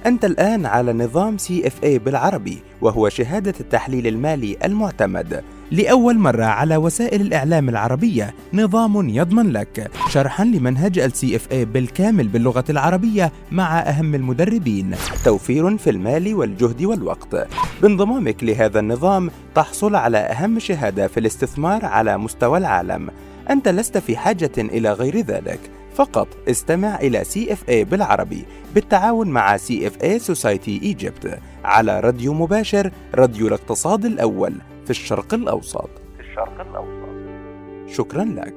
أنت 0.06 0.24
الآن 0.24 0.66
على 0.66 0.92
نظام 0.92 1.36
إف 1.50 1.84
اي 1.84 1.98
بالعربي 1.98 2.58
وهو 2.80 3.08
شهادة 3.08 3.54
التحليل 3.60 4.06
المالي 4.06 4.56
المعتمد. 4.64 5.44
لأول 5.70 6.18
مرة 6.18 6.44
على 6.44 6.76
وسائل 6.76 7.20
الإعلام 7.20 7.68
العربية 7.68 8.34
نظام 8.54 9.08
يضمن 9.08 9.52
لك. 9.52 9.90
شرحا 10.08 10.44
لمنهج 10.44 10.98
ال 10.98 11.12
CFA 11.12 11.54
بالكامل 11.54 12.28
باللغة 12.28 12.64
العربية 12.70 13.32
مع 13.52 13.80
أهم 13.80 14.14
المدربين. 14.14 14.94
توفير 15.24 15.76
في 15.76 15.90
المال 15.90 16.34
والجهد 16.34 16.84
والوقت. 16.84 17.48
بانضمامك 17.82 18.44
لهذا 18.44 18.80
النظام 18.80 19.30
تحصل 19.54 19.94
على 19.94 20.18
أهم 20.18 20.58
شهادة 20.58 21.08
في 21.08 21.20
الاستثمار 21.20 21.84
على 21.84 22.18
مستوى 22.18 22.58
العالم. 22.58 23.10
أنت 23.50 23.68
لست 23.68 23.98
في 23.98 24.16
حاجة 24.16 24.52
إلى 24.58 24.92
غير 24.92 25.20
ذلك. 25.20 25.60
فقط 25.98 26.28
استمع 26.48 26.96
إلى 26.96 27.24
CFA 27.24 27.90
بالعربي 27.90 28.44
بالتعاون 28.74 29.28
مع 29.28 29.56
CFA 29.56 30.20
Society 30.32 30.94
Egypt 30.94 31.28
على 31.64 32.00
راديو 32.00 32.34
مباشر 32.34 32.92
راديو 33.14 33.48
الاقتصاد 33.48 34.04
الأول 34.04 34.54
في 34.84 34.90
الشرق 34.90 35.34
الأوسط. 35.34 35.90
في 36.16 36.20
الشرق 36.20 36.60
الأوسط. 36.60 37.96
شكرا 37.96 38.24
لك. 38.24 38.54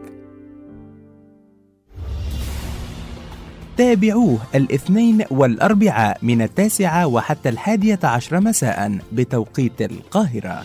تابعوه 3.77 4.37
الاثنين 4.55 5.23
والأربعاء 5.31 6.17
من 6.21 6.41
التاسعة 6.41 7.07
وحتى 7.07 7.49
الحادية 7.49 7.99
عشر 8.03 8.39
مساء 8.39 8.97
بتوقيت 9.11 9.81
القاهرة. 9.81 10.63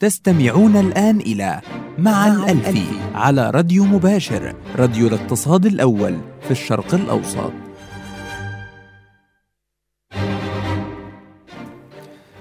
تستمعون 0.00 0.76
الآن 0.76 1.20
إلى 1.20 1.60
مع 1.98 2.26
الألفي 2.26 2.86
على 3.14 3.50
راديو 3.50 3.84
مباشر 3.84 4.54
راديو 4.76 5.06
الاقتصاد 5.06 5.66
الأول 5.66 6.18
في 6.40 6.50
الشرق 6.50 6.94
الأوسط. 6.94 7.52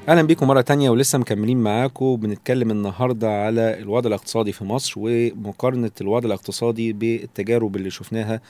أهلا 0.09 0.21
بيكم 0.21 0.47
مرة 0.47 0.61
تانية 0.61 0.89
ولسه 0.89 1.19
مكملين 1.19 1.57
معاكم. 1.57 2.15
بنتكلم 2.15 2.71
النهارده 2.71 3.29
على 3.29 3.79
الوضع 3.79 4.07
الاقتصادي 4.07 4.51
في 4.51 4.63
مصر 4.63 4.93
ومقارنة 4.97 5.91
الوضع 6.01 6.27
الاقتصادي 6.27 6.93
بالتجارب 6.93 7.75
اللي 7.75 7.89
شفناها 7.89 8.41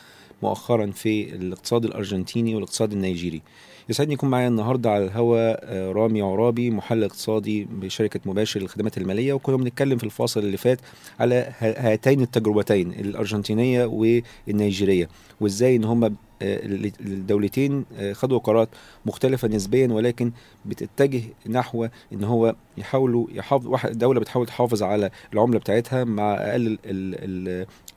مؤخرا 0.43 0.91
في 0.91 1.35
الاقتصاد 1.35 1.85
الأرجنتيني 1.85 2.55
والاقتصاد 2.55 2.91
النيجيري. 2.91 3.41
يسعدني 3.89 4.13
يكون 4.13 4.29
معايا 4.29 4.47
النهارده 4.47 4.91
على 4.91 5.05
الهواء 5.05 5.59
آه، 5.63 5.91
رامي 5.91 6.21
عرابي 6.21 6.69
محلل 6.71 7.03
اقتصادي 7.03 7.67
بشركة 7.71 8.19
مباشر 8.25 8.59
للخدمات 8.59 8.97
المالية 8.97 9.33
وكنا 9.33 9.57
بنتكلم 9.57 9.97
في 9.97 10.03
الفاصل 10.03 10.39
اللي 10.39 10.57
فات 10.57 10.79
على 11.19 11.53
هاتين 11.59 12.21
التجربتين 12.21 12.91
الأرجنتينية 12.91 13.85
والنيجيرية 13.85 15.09
وإزاي 15.41 15.75
إن 15.75 15.83
هم 15.83 16.15
الدولتين 16.41 17.85
آه، 17.97 18.13
خدوا 18.13 18.39
قرارات 18.39 18.69
مختلفة 19.05 19.47
نسبيا 19.47 19.87
ولكن 19.87 20.31
بتتجه 20.65 21.21
نحو 21.49 21.87
إن 22.13 22.23
هو 22.23 22.55
يحاولوا 22.77 23.27
يحافظ 23.31 23.67
واحد 23.67 23.97
دولة 23.97 24.19
بتحاول 24.19 24.45
تحافظ 24.45 24.83
على 24.83 25.09
العملة 25.33 25.59
بتاعتها 25.59 26.03
مع 26.03 26.33
أقل 26.33 26.77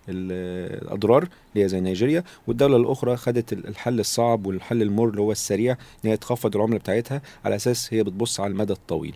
الأضرار 0.09 1.23
اللي 1.23 1.65
هي 1.65 1.69
زي 1.69 1.81
نيجيريا 1.81 2.25
والدولة 2.47 2.77
الأخرى 2.77 3.17
خدت 3.17 3.53
ال- 3.53 3.67
الحل 3.69 4.01
الصعب 4.01 4.47
والحل 4.47 4.83
المر 4.83 5.09
اللي 5.09 5.21
هو 5.21 5.33
السريع 5.33 5.73
إن 6.05 6.11
هي 6.11 6.17
تخفض 6.17 6.57
العملة 6.57 6.79
بتاعتها 6.79 7.23
على 7.45 7.57
أساس 7.57 7.95
هي 7.95 8.03
بتبص 8.05 8.41
على 8.41 8.51
المدى 8.53 8.73
الطويل. 8.73 9.15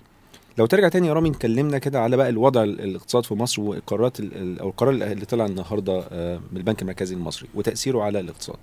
لو 0.59 0.67
ترجع 0.67 0.89
تاني 0.89 1.07
يا 1.09 1.13
رامي 1.13 1.29
اتكلمنا 1.31 1.79
كده 1.79 2.01
على 2.01 2.17
بقى 2.17 2.29
الوضع 2.29 2.63
ال- 2.63 2.81
الاقتصاد 2.81 3.25
في 3.27 3.35
مصر 3.35 3.63
والقرارات 3.63 4.21
ال- 4.21 4.35
ال- 4.37 4.61
أو 4.61 4.69
القرار 4.69 4.91
اللي 4.93 5.25
طلع 5.27 5.47
النهارده 5.47 6.05
آه، 6.13 6.41
من 6.53 6.57
البنك 6.59 6.83
المركزي 6.83 7.15
المصري 7.15 7.49
وتأثيره 7.55 8.03
على 8.03 8.21
الاقتصاد. 8.21 8.57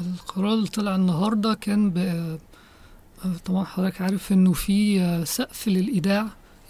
القرار 0.00 0.54
اللي 0.54 0.68
طلع 0.68 0.96
النهارده 0.96 1.54
كان 1.54 1.90
ب 1.90 1.98
طبعا 3.44 3.64
حضرتك 3.64 4.00
عارف 4.00 4.32
إنه 4.32 4.52
في 4.52 5.00
آه، 5.00 5.24
سقف 5.24 5.68
للإيداع 5.68 6.26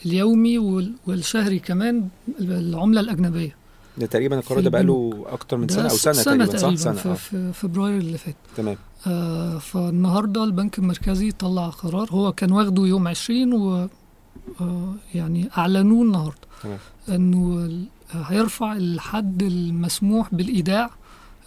اليومي 0.06 0.58
وال- 0.58 0.92
والشهري 1.06 1.58
كمان 1.58 2.08
العملة 2.40 3.00
الأجنبية. 3.00 3.56
ده 3.98 4.06
تقريبا 4.06 4.38
القرار 4.38 4.60
ده 4.60 4.70
بقاله 4.70 5.24
أكتر 5.26 5.56
من 5.56 5.68
سنة 5.68 5.82
أو 5.84 5.88
سنة, 5.96 6.12
سنة 6.12 6.44
تقريبا 6.46 6.76
صح 6.76 6.82
سنة 6.84 6.94
في, 6.94 7.08
آه. 7.08 7.14
في 7.14 7.52
فبراير 7.52 7.98
اللي 7.98 8.18
فات 8.18 8.36
تمام 8.56 8.76
آه 9.06 9.58
فالنهاردة 9.58 10.44
البنك 10.44 10.78
المركزي 10.78 11.30
طلع 11.32 11.68
قرار 11.68 12.08
هو 12.10 12.32
كان 12.32 12.52
واخده 12.52 12.82
يوم 12.86 13.08
20 13.08 13.52
و 13.52 13.88
آه 14.60 14.94
يعني 15.14 15.48
أعلنوه 15.58 16.02
النهارده 16.02 16.38
تمام. 16.62 16.78
إنه 17.08 17.68
هيرفع 18.12 18.72
الحد 18.72 19.42
المسموح 19.42 20.34
بالإيداع 20.34 20.90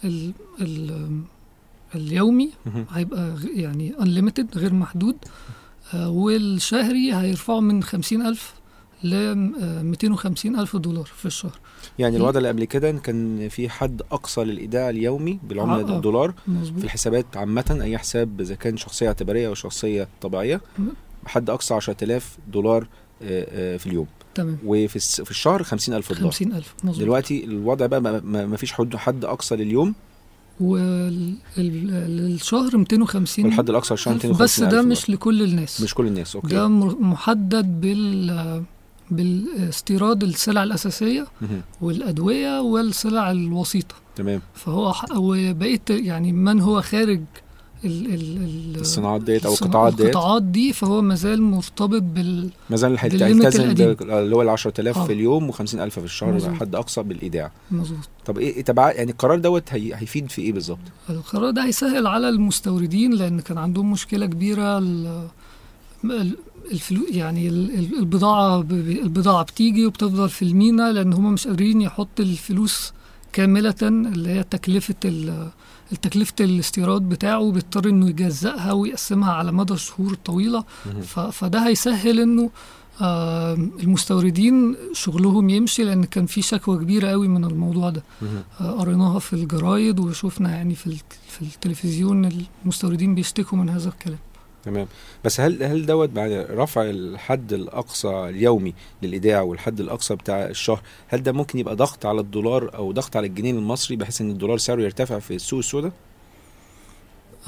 ال 0.04 0.32
ال 0.60 1.10
اليومي. 1.94 2.50
هيبقى 2.90 3.34
يعني 3.54 3.92
unlimited 4.00 4.56
غير 4.56 4.74
محدود 4.74 5.16
آه 5.94 6.08
والشهري 6.10 7.14
هيرفعه 7.14 7.60
من 7.60 7.82
50000 7.82 8.54
ل 9.04 9.14
آه، 9.14 9.82
250 9.82 10.58
ألف 10.60 10.76
دولار 10.76 11.04
في 11.04 11.26
الشهر. 11.26 11.58
يعني 11.98 12.12
في- 12.16 12.22
الوضع 12.22 12.38
اللي 12.38 12.48
قبل 12.48 12.64
كده 12.64 12.92
كان 12.92 13.48
في 13.48 13.68
حد 13.68 14.02
أقصى 14.12 14.44
للإيداع 14.44 14.90
اليومي 14.90 15.38
بالعملة 15.48 15.88
آه، 15.88 15.92
آه. 15.92 15.96
الدولار 15.96 16.30
في 16.44 16.50
مظبوط 16.50 16.84
الحسابات 16.84 17.36
عامة 17.36 17.78
أي 17.82 17.98
حساب 17.98 18.40
إذا 18.40 18.54
كان 18.54 18.76
شخصية 18.76 19.06
اعتبارية 19.08 19.48
أو 19.48 19.54
شخصية 19.54 20.08
طبيعية 20.20 20.60
م. 20.78 20.82
حد 21.26 21.50
أقصى 21.50 21.74
10000 21.74 22.38
دولار 22.52 22.86
آه، 23.22 23.74
آه، 23.74 23.76
في 23.76 23.86
اليوم. 23.86 24.06
تمام. 24.34 24.58
وفي 24.64 24.98
في 25.24 25.30
الشهر 25.30 25.62
50000 25.62 26.08
دولار. 26.12 26.30
50 26.30 26.52
ألف 26.52 26.74
مظبوط. 26.84 27.00
دلوقتي 27.02 27.44
الوضع 27.44 27.86
بقى 27.86 28.00
ما- 28.00 28.56
فيش 28.56 28.72
حد 28.72 28.96
حد 28.96 29.24
أقصى 29.24 29.56
لليوم. 29.56 29.94
والشهر 31.58 32.76
250 32.76 33.44
والحد 33.44 33.70
الأقصى 33.70 33.94
للشهر 33.94 34.14
ألف 34.14 34.24
250 34.26 34.66
بس 34.66 34.72
ده 34.74 34.82
مش 34.82 35.10
لكل 35.10 35.42
الناس. 35.42 35.80
مش 35.80 35.94
كل 35.94 36.06
الناس 36.06 36.34
أوكي. 36.36 36.48
ده 36.48 36.68
محدد 36.68 37.80
بال 37.80 38.62
بالاستيراد 39.10 40.22
السلع 40.22 40.62
الأساسية. 40.62 41.26
والأدوية 41.80 42.60
والسلع 42.60 43.30
الوسيطة 43.30 43.94
تمام 44.16 44.40
فهو 44.54 44.94
وبقية 45.16 45.80
يعني 45.90 46.32
من 46.32 46.60
هو 46.60 46.82
خارج 46.82 47.20
ال 47.84 48.06
ال 48.14 48.36
ال 48.74 48.80
الصناعات 48.80 49.22
ديت 49.22 49.46
أو 49.46 49.52
القطاعات 49.52 49.94
ديت 49.94 50.06
القطاعات 50.06 50.42
دي 50.42 50.72
فهو 50.72 51.02
مازال 51.02 51.42
مرتبط 51.42 52.02
بال 52.02 52.50
ما 52.70 52.76
زال 52.76 52.96
هيت- 52.98 53.12
بال 53.12 53.21
limit 53.21 53.44
هيلتزم 53.60 53.96
اللي 54.10 54.36
هو 54.36 54.42
ال 54.42 54.48
10000 54.48 54.98
آه. 54.98 55.04
في 55.04 55.12
اليوم 55.12 55.52
و50000 55.52 55.88
في 55.88 55.98
الشهر 56.04 56.32
مظبوط. 56.34 56.54
حد 56.60 56.74
أقصى 56.74 57.02
بالإيداع 57.02 57.52
مظبوط 57.70 58.08
طب 58.26 58.38
إيه 58.38 58.54
إيه 58.56 58.64
تبع 58.64 58.92
يعني 58.92 59.10
القرار 59.10 59.38
دوت 59.38 59.64
هي 59.72 59.94
هيفيد 59.94 60.30
في 60.30 60.42
إيه 60.42 60.52
بالظبط؟ 60.52 60.78
القرار 61.10 61.50
ده 61.50 61.64
هيسهل 61.64 62.06
على 62.06 62.28
المستوردين 62.28 63.12
لأن 63.14 63.40
كان 63.40 63.58
عندهم 63.58 63.90
مشكلة 63.92 64.26
كبيرة 64.26 64.78
ال- 64.78 65.28
ال- 66.04 66.36
ال 66.72 66.79
flow 66.79 67.06
يعني 67.10 67.48
ال- 67.48 67.70
ال- 67.78 67.98
البضاعة 67.98 68.60
ب- 68.60 68.68
ب- 68.68 68.88
البضاعة 69.02 69.42
بتيجي 69.42 69.86
وبتفضل 69.86 70.28
في 70.28 70.42
المينا 70.44 70.92
لأن 70.92 71.12
هم 71.12 71.32
مش 71.32 71.46
قادرين 71.46 71.80
يحط 71.80 72.20
الفلوس 72.20 72.92
كاملة 73.32 73.74
اللي 73.82 74.28
هي 74.30 74.42
تكلفة 74.42 74.94
ال- 75.04 75.48
تكلفة 76.02 76.34
الاستيراد 76.40 77.02
بتاعه 77.02 77.50
بيضطر 77.52 77.88
إنه 77.88 78.08
يجزأها 78.08 78.72
ويقسمها 78.72 79.32
على 79.32 79.52
مدى 79.52 79.72
الشهور 79.74 80.12
الطويله 80.12 80.64
ف- 81.02 81.20
فده 81.20 81.66
هيسهل 81.66 82.20
إنه 82.20 82.50
آه، 83.02 83.54
المستوردين 83.54 84.76
شغلهم 84.92 85.50
يمشي 85.50 85.84
لأن 85.84 86.04
كان 86.04 86.26
في 86.26 86.42
شكوى 86.42 86.76
كبيرة 86.78 87.08
قوي 87.08 87.28
من 87.28 87.44
الموضوع 87.44 87.90
ده. 87.90 88.02
آه، 88.60 88.70
قريناها 88.70 89.18
في 89.18 89.32
الجرايد 89.32 90.00
وشفنا 90.00 90.50
يعني 90.50 90.74
في 90.74 90.96
في 91.28 91.42
التلفزيون 91.42 92.28
المستوردين 92.64 93.14
بيشتكوا 93.14 93.58
من 93.58 93.68
هذا 93.68 93.88
الكلام. 93.88 94.18
تمام. 94.64 94.86
بس 95.24 95.40
هل 95.40 95.62
هل 95.62 95.86
دوت 95.86 96.08
بعد 96.08 96.46
رفع 96.50 96.82
الحد 96.82 97.52
الأقصى 97.52 98.08
اليومي 98.08 98.74
للإيداع 99.02 99.40
والحد 99.40 99.80
الأقصى 99.80 100.14
بتاع 100.14 100.46
الشهر 100.46 100.80
هل 101.08 101.22
ده 101.22 101.32
ممكن 101.32 101.58
يبقى 101.58 101.76
ضغط 101.76 102.06
على 102.06 102.20
الدولار 102.20 102.74
أو 102.74 102.92
ضغط 102.92 103.16
على 103.16 103.26
الجنيه 103.26 103.50
المصري 103.50 103.96
بحيث 103.96 104.20
إن 104.20 104.30
الدولار 104.30 104.58
سعره 104.58 104.82
يرتفع 104.82 105.18
في 105.18 105.34
السوق 105.34 105.58
السوداء؟ 105.58 105.92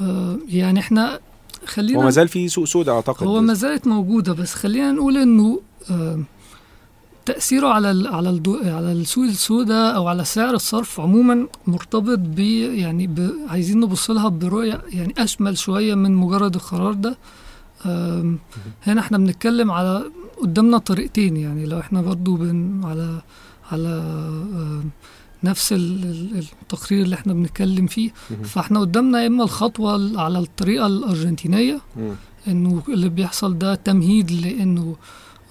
آه، 0.01 0.37
يعني 0.47 0.79
إحنا 0.79 1.19
خلينا 1.65 1.99
هو 1.99 2.03
ما 2.03 2.09
زال 2.09 2.27
في 2.27 2.47
سوق 2.47 2.65
سوداء 2.65 2.95
أعتقد. 2.95 3.27
هو 3.27 3.41
ما 3.41 3.53
زالت 3.53 3.87
موجودة 3.87 4.33
بس 4.33 4.53
خلينا 4.53 4.91
نقول 4.91 5.17
إنه 5.17 5.61
آه، 5.91 6.19
تأثيره 7.25 7.67
على 7.67 8.09
على 8.09 8.29
الدو 8.29 8.57
على 8.63 8.91
السوق 8.91 9.23
السوداء 9.25 9.95
أو 9.95 10.07
على 10.07 10.25
سعر 10.25 10.53
الصرف 10.53 10.99
عموما 10.99 11.47
مرتبط 11.67 12.19
ب 12.19 12.39
يعني 12.39 13.07
ب 13.07 13.31
عايزين 13.47 13.79
نبص 13.79 14.11
لها 14.11 14.29
برؤية 14.29 14.81
يعني 14.89 15.13
أشمل 15.17 15.57
شوية 15.57 15.95
من 15.95 16.11
مجرد 16.15 16.55
القرار 16.55 16.93
ده 16.93 17.17
هنا 18.83 18.99
إحنا 19.01 19.17
بنتكلم 19.17 19.71
على 19.71 20.03
قدامنا 20.41 20.77
طريقتين 20.77 21.37
يعني 21.37 21.65
لو 21.65 21.79
إحنا 21.79 22.01
برضو 22.01 22.35
بن 22.35 22.81
على 22.83 23.21
على 23.71 24.03
نفس 25.43 25.73
ال- 25.73 26.03
ال- 26.03 26.43
التقرير 26.61 27.01
اللي 27.03 27.15
إحنا 27.15 27.33
بنتكلم 27.33 27.87
فيه. 27.87 28.11
فإحنا 28.43 28.79
قدامنا 28.79 29.21
يا 29.21 29.27
إما 29.27 29.43
الخطوة 29.43 29.95
ال- 29.95 30.19
على 30.19 30.39
الطريقة 30.39 30.87
الأرجنتينية 30.87 31.79
مم. 31.97 32.11
إنه 32.47 32.83
اللي 32.89 33.09
بيحصل 33.09 33.57
ده 33.57 33.75
تمهيد 33.75 34.31
لإنه 34.31 34.95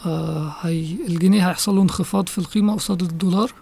آه 0.07 0.53
هي 0.61 0.87
الجنيه 1.09 1.49
هيحصل 1.49 1.75
له 1.77 1.83
انخفاض 1.83 2.29
في 2.29 2.39
القيمة 2.39 2.75
قصاد 2.77 3.03
الدولار. 3.03 3.53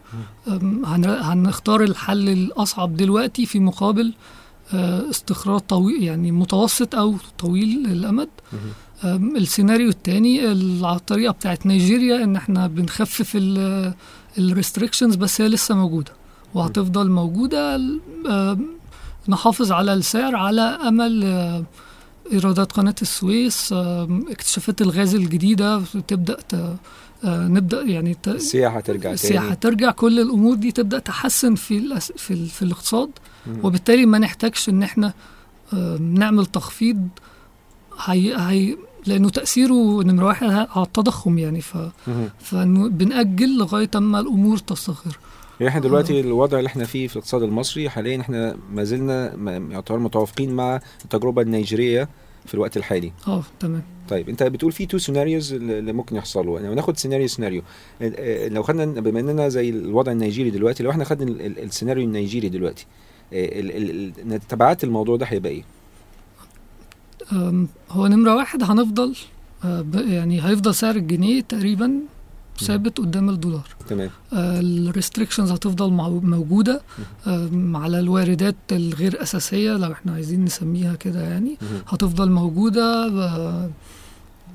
هنختار 1.23 1.83
الحل 1.85 2.29
الأصعب 2.29 2.97
دلوقتي 2.97 3.47
في 3.47 3.59
مقابل 3.61 4.13
آه 4.75 5.11
استقرار 5.11 5.59
طويل 5.59 6.03
يعني 6.03 6.33
متوسط 6.33 6.95
أو 6.95 7.15
طويل 7.39 7.87
الامد 7.87 8.29
السيناريو 9.37 9.89
الثاني 9.89 10.41
على 10.87 10.97
الطريقة 10.97 11.33
بتاعت 11.33 11.67
نيجيريا 11.67 12.25
إن 12.25 12.37
إحنا 12.37 12.67
بنخفف 12.67 13.33
الريستريكشنز 14.39 15.15
بس 15.15 15.41
هي 15.41 15.49
لسه 15.49 15.75
موجودة 15.75 16.13
وهتفضل 16.55 17.11
موجودة. 17.11 17.75
آم، 18.29 18.67
نحافظ 19.29 19.73
على 19.73 19.93
السعر 19.95 20.37
على 20.37 20.61
أمل 20.63 21.25
آه، 21.25 21.65
إيرادات 22.33 22.73
قناة 22.73 22.95
السويس 23.03 23.73
اكتشافات 24.31 24.83
الغاز 24.83 25.15
الجديدة 25.15 25.83
تبدأ 26.09 26.37
ت... 26.49 26.55
آه، 27.25 27.49
نبدأ 27.49 27.83
يعني 27.83 28.15
ت... 28.23 28.29
السياحة 28.29 28.81
ترجع 28.81 29.13
السياحة 29.13 29.45
تاني 29.45 29.57
ترجع. 29.57 29.91
كل 29.91 30.21
الأمور 30.21 30.55
دي 30.55 30.73
تبدأ 30.73 30.99
تحسن 30.99 31.55
في 31.55 31.79
الأس... 31.79 32.13
في, 32.13 32.35
ال... 32.35 32.47
في 32.47 32.63
الاقتصاد. 32.63 33.11
مم. 33.47 33.59
وبالتالي 33.63 34.07
ما 34.07 34.19
نحتاجش 34.19 34.69
إن 34.69 34.83
إحنا 34.83 35.13
نعمل 36.01 36.47
تخفيض 36.47 37.09
هي... 38.05 38.37
هي... 38.37 38.77
لأنه 39.07 39.29
تأثيره 39.29 40.03
نمره 40.03 40.25
واحد 40.27 40.47
على 40.51 40.87
التضخم 40.87 41.39
يعني. 41.39 41.61
ف... 41.61 41.77
مهم. 42.07 42.29
فبنأجل 42.41 43.59
لغاية 43.59 43.91
أما 43.97 44.21
الأمور 44.21 44.59
تستقر. 44.59 45.19
يعني 45.61 45.69
إحنا 45.69 45.81
دلوقتي 45.81 46.21
الوضع 46.21 46.59
اللي 46.59 46.69
إحنا 46.69 46.85
فيه 46.85 47.09
في 47.09 47.17
الاقتصاد 47.17 47.43
المصري 47.43 47.91
حاليا 47.91 48.21
إحنا 48.21 48.57
ما 48.73 48.85
زلنا 48.85 49.35
يعتبر 49.71 49.99
متوافقين 49.99 50.53
مع 50.53 50.81
التجربة 51.05 51.43
النيجيرية 51.43 52.09
في 52.47 52.55
الوقت 52.55 52.77
الحالي. 52.77 53.13
آه 53.29 53.43
تمام. 53.61 53.83
طيب 54.09 54.29
انت 54.29 54.43
بتقول 54.43 54.73
في 54.73 54.87
two 54.87 54.99
scenarios 54.99 55.53
اللي 55.53 55.93
ممكن 55.93 56.17
يحصلوا. 56.17 56.61
يعني 56.61 56.75
ناخد 56.75 56.97
سيناريو 56.97 57.27
سيناريو 57.29 57.63
لو 58.49 58.63
خدنا 58.63 58.85
بما 59.01 59.21
اننا 59.21 59.49
زي 59.49 59.71
الوضع 59.71 60.13
النيجيري 60.13 60.51
دلوقتي 60.51 60.83
لو 60.83 60.91
إحنا 60.91 61.05
خدنا 61.05 61.31
ال- 61.31 61.41
ال- 61.47 61.59
السيناريو 61.63 62.05
النيجيري 62.05 62.49
دلوقتي 62.49 62.87
ال- 63.33 64.41
تبعات 64.49 64.85
الموضوع 64.85 65.17
ده 65.17 65.27
هيبقى 65.27 65.53
إيه؟ 65.53 65.63
هو 67.91 68.07
نمرة 68.07 68.35
واحد 68.37 68.63
هنفضل 68.63 69.17
آه، 69.65 69.85
يعني 69.95 70.45
هيفضل 70.47 70.75
سعر 70.75 70.97
الجنيه 70.97 71.41
تقريبا 71.41 71.93
ثابت 72.59 72.99
قدام 72.99 73.29
الدولار 73.29 73.69
تمام 73.89 74.11
ال 74.33 74.42
restrictions 74.42 75.51
هتفضل 75.53 75.91
موجودة 76.23 76.81
آم، 77.27 77.77
على 77.77 77.99
الواردات 78.01 78.57
الغير 78.73 79.23
أساسية 79.23 79.73
لو 79.77 79.93
إحنا 79.93 80.13
عايزين 80.13 80.45
نسميها 80.45 80.95
كده 80.95 81.21
يعني. 81.21 81.57
هتفضل 81.89 82.31
موجودة 82.31 83.07
آه،. 83.07 83.71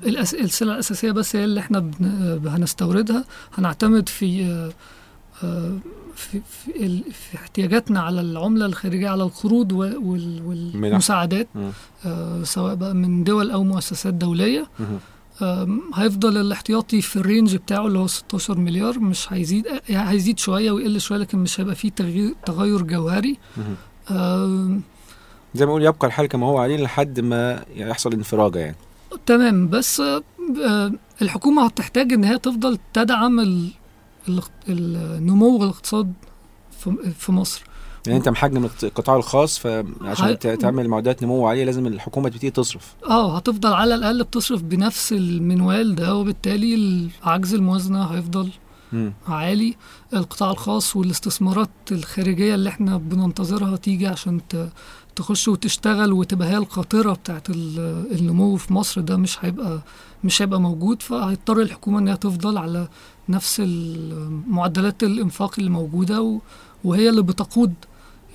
السلع 0.06 0.72
الأساسية 0.74 1.10
بس 1.12 1.36
هي 1.36 1.44
اللي 1.44 1.60
إحنا. 1.60 1.90
آه، 2.02 2.40
هنستوردها 2.46 3.24
هنعتمد 3.54 4.08
في 4.08 4.44
آه، 4.44 4.72
آه، 5.44 5.72
في 6.14 6.40
في. 6.50 7.02
في 7.12 7.36
احتياجاتنا 7.36 8.00
على 8.00 8.20
العملة 8.20 8.66
الخارجية 8.66 9.08
على 9.08 9.22
القروض. 9.22 9.72
والمساعدات. 9.72 11.48
آه، 12.06 12.42
سواء 12.44 12.74
بقى 12.74 12.94
من 12.94 13.24
دول 13.24 13.50
أو 13.50 13.64
مؤسسات 13.64 14.14
دولية 14.14 14.66
هيفضل 15.94 16.36
الاحتياطي 16.36 17.00
في 17.02 17.16
الرينج 17.16 17.56
بتاعه 17.56 17.86
اللي 17.86 17.98
هو 17.98 18.06
16 18.06 18.58
مليار 18.58 18.98
مش 18.98 19.32
هيزيد 19.32 19.66
يعني 19.88 20.10
هيزيد 20.10 20.38
شوية 20.38 20.70
ويقل 20.70 21.00
شوية 21.00 21.18
لكن 21.18 21.38
مش 21.38 21.60
هيبقى 21.60 21.74
فيه 21.74 21.88
تغيير 21.90 22.34
تغير 22.46 22.82
جوهري. 22.82 23.38
زي 25.54 25.66
ما 25.66 25.70
أقول 25.70 25.84
يبقى 25.84 26.06
الحال 26.06 26.26
كما 26.26 26.46
هو 26.46 26.58
عليه 26.58 26.76
لحد 26.76 27.20
ما 27.20 27.64
يحصل 27.74 28.12
انفراجة 28.12 28.58
يعني. 28.58 28.76
تمام 29.26 29.68
بس 29.68 30.00
آه، 30.00 30.92
الحكومة 31.22 31.64
هتحتاج 31.66 32.12
إن 32.12 32.24
هي 32.24 32.38
تفضل 32.38 32.78
تدعم 32.92 33.40
ال- 33.40 33.70
ال- 34.28 34.46
النمو 34.68 35.62
الاقتصاد 35.62 36.12
في- 36.80 37.12
في 37.18 37.32
مصر. 37.32 37.62
يعني 38.06 38.18
انت 38.18 38.28
محجم 38.28 38.64
القط- 38.64 38.84
القطاع 38.84 39.16
الخاص 39.16 39.58
فعشان 39.58 40.38
ت- 40.38 40.46
تعمل 40.46 40.88
معدلات 40.88 41.22
نمو 41.22 41.46
عالية 41.48 41.64
لازم 41.64 41.86
الحكومة 41.86 42.28
تبتدي 42.28 42.50
تصرف. 42.50 42.94
آه 43.08 43.36
هتفضل 43.36 43.72
على 43.72 43.94
الأقل 43.94 44.22
بتصرف 44.24 44.62
بنفس 44.62 45.12
المنوال 45.12 45.94
ده 45.94 46.14
وبالتالي 46.14 47.08
عجز 47.22 47.54
الموازنة 47.54 48.04
هيفضل 48.04 48.48
مم. 48.92 49.12
عالي. 49.28 49.76
القطاع 50.14 50.50
الخاص 50.50 50.96
والاستثمارات 50.96 51.70
الخارجية 51.92 52.54
اللي 52.54 52.68
إحنا 52.68 52.96
بننتظرها 52.96 53.76
تيجي 53.76 54.06
عشان 54.06 54.40
ت- 54.48 54.68
تخش 55.16 55.48
وتشتغل 55.48 56.12
وتبقى 56.12 56.48
هي 56.48 56.56
القاطرة 56.56 57.12
بتاعت 57.12 57.50
ال- 57.50 58.06
النمو 58.12 58.56
في 58.56 58.72
مصر 58.74 59.00
ده 59.00 59.16
مش 59.16 59.44
هيبقى 59.44 59.82
مش 60.24 60.42
هيبقى 60.42 60.60
موجود. 60.60 61.02
فهيضطر 61.02 61.60
الحكومة 61.60 61.98
إنها 61.98 62.14
تفضل 62.14 62.58
على 62.58 62.88
نفس 63.28 63.60
معدلات 64.46 65.02
الإنفاق 65.02 65.54
اللي 65.58 65.70
موجودة 65.70 66.22
و- 66.22 66.38
وهي 66.84 67.08
اللي 67.08 67.22
بتقود 67.22 67.74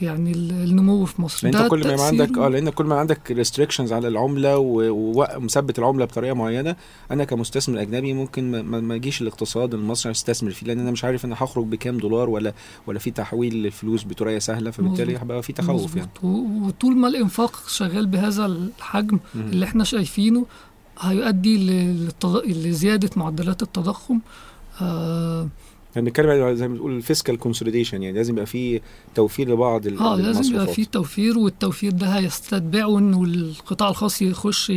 يعني 0.01 0.31
ال- 0.31 0.51
النمو 0.51 1.05
في 1.05 1.21
مصر 1.21 1.47
أنت 1.47 1.67
كل 1.69 1.95
ما 1.97 2.03
عندك 2.03 2.37
آه 2.37 2.47
لأن 2.47 2.69
كل 2.69 2.85
ما 2.85 2.95
عندك 2.95 3.31
ريستريكشنز 3.31 3.93
على 3.93 4.07
العملة 4.07 4.57
ومثبت 4.57 5.79
العملة 5.79 6.05
بطريقة 6.05 6.33
معينة 6.33 6.75
أنا 7.11 7.23
كمستثمر 7.23 7.81
أجنبي 7.81 8.13
ممكن 8.13 8.61
ما- 8.61 8.95
اجيش 8.95 9.21
الاقتصاد 9.21 9.73
المصري 9.73 10.11
أستثمر 10.11 10.51
فيه 10.51 10.67
لأن 10.67 10.79
أنا 10.79 10.91
مش 10.91 11.03
عارف 11.05 11.25
أنا 11.25 11.35
هخرج 11.39 11.65
بكام 11.65 11.97
دولار 11.97 12.29
ولا 12.29 12.53
ولا 12.87 12.99
في 12.99 13.11
تحويل 13.11 13.53
للفلوس 13.63 14.03
بطريقة 14.05 14.39
سهلة 14.39 14.71
فبالتالي. 14.71 15.17
هيبقى 15.19 15.43
في 15.43 15.53
تخوف 15.53 15.95
يعني 15.95 16.09
وطول 16.23 16.95
ما 16.97 17.07
الإنفاق 17.07 17.63
شغال 17.67 18.07
بهذا 18.07 18.45
الحجم 18.45 19.19
مهم. 19.35 19.49
اللي 19.49 19.65
إحنا 19.65 19.83
شايفينه 19.83 20.45
هيؤدي 20.99 21.57
لزيادة 22.47 23.09
معدلات 23.15 23.61
التضخم 23.61 24.19
آه, 24.81 25.47
يعني 25.95 26.07
بنتكلم 26.07 26.55
زي 26.55 26.67
ما 26.67 26.73
بتقول 26.73 26.95
ال 26.97 27.03
fiscal 27.03 27.37
consolidation 27.37 28.03
يعني 28.03 28.17
لازم 28.17 28.33
يبقى 28.33 28.45
في 28.45 28.81
توفير 29.15 29.49
لبعض 29.49 29.87
آه 29.87 30.15
لازم 30.15 30.53
يبقى. 30.53 30.67
في 30.67 30.85
توفير 30.85 31.39
والتوفير 31.39 31.91
ده 31.91 32.07
هيستتبعه 32.07 32.97
انه 32.99 33.23
القطاع 33.23 33.89
الخاص 33.89 34.21
يخش 34.21 34.71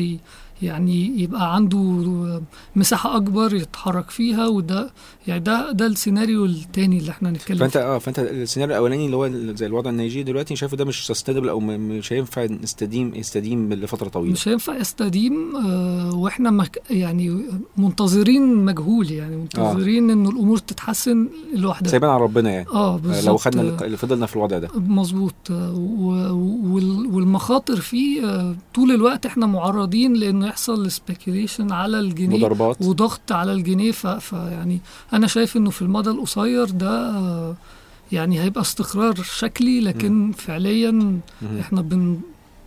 يعني 0.65 1.21
يبقى 1.23 1.55
عنده 1.55 2.41
مساحة 2.77 3.17
أكبر 3.17 3.55
يتحرك 3.55 4.11
فيها 4.11 4.47
وده 4.49 4.91
يعني 5.27 5.41
ده 5.41 5.73
ده 5.73 5.87
السيناريو 5.87 6.45
التاني 6.45 6.99
اللي 6.99 7.11
إحنا 7.11 7.31
نتكلم 7.31 7.59
فأنت 7.59 7.73
فيه. 7.73 7.83
آه 7.85 7.99
فأنت 7.99 8.19
السيناريو 8.19 8.75
الأولاني 8.77 9.07
اللي 9.07 9.17
هو 9.17 9.29
زي 9.55 9.67
الوضع 9.67 9.91
النيجيري 9.91 10.23
دلوقتي 10.23 10.57
شايفه 10.57 10.77
ده 10.77 10.85
مش 10.85 11.07
sustainable 11.07 11.49
أو 11.49 11.61
مش 11.61 12.13
هينفع 12.13 12.45
نستديم 12.45 13.15
يستديم 13.15 13.73
لفترة 13.73 14.09
طويلة؟ 14.09 14.33
مش 14.33 14.49
هينفع 14.49 14.77
يستديم 14.77 15.57
آه 15.57 16.15
وإحنا 16.15 16.51
مك 16.51 16.83
يعني 16.91 17.43
منتظرين 17.77 18.57
مجهول 18.65 19.11
يعني 19.11 19.37
منتظرين 19.37 20.11
إنه 20.11 20.31
الأمور 20.31 20.59
تتحسن 20.59 21.29
لوحدها. 21.55 21.91
سايبين 21.91 22.09
على 22.09 22.23
ربنا 22.23 22.51
يعني. 22.51 22.67
آه 22.69 22.95
آه، 22.95 22.97
بالظبط. 22.99 23.27
لو 23.27 23.37
خدنا 23.37 23.63
آه، 23.63 23.85
اللي 23.85 23.97
فضلنا 23.97 24.27
في 24.27 24.37
الوضع 24.37 24.59
ده. 24.59 24.69
مظبوط. 24.75 25.35
آه، 25.51 26.33
والمخاطر 27.13 27.77
فيه 27.81 28.27
آه، 28.27 28.57
طول 28.75 28.91
الوقت 28.91 29.27
إحنا 29.27 29.47
معرضين 29.47 30.13
لإنه 30.15 30.49
يحصل 30.55 30.91
speculation 30.91 31.73
على 31.73 32.01
الجنيه 32.01 32.39
مضاربات. 32.39 32.83
وضغط 32.83 33.33
على 33.33 33.53
الجنيه 33.53 33.93
فيعني 33.93 34.81
أنا 35.13 35.27
شايف 35.27 35.57
إنه 35.57 35.71
في 35.71 35.83
المدى 35.83 36.11
القصير 36.11 36.65
ده 36.71 37.65
يعني 38.13 38.41
هيبقى 38.41 38.61
استقرار 38.61 39.15
شكلي 39.23 39.81
لكن 39.81 40.33
فعليا 40.33 40.91
مهم. 40.91 41.59
إحنا 41.61 41.81
بن 41.83 42.21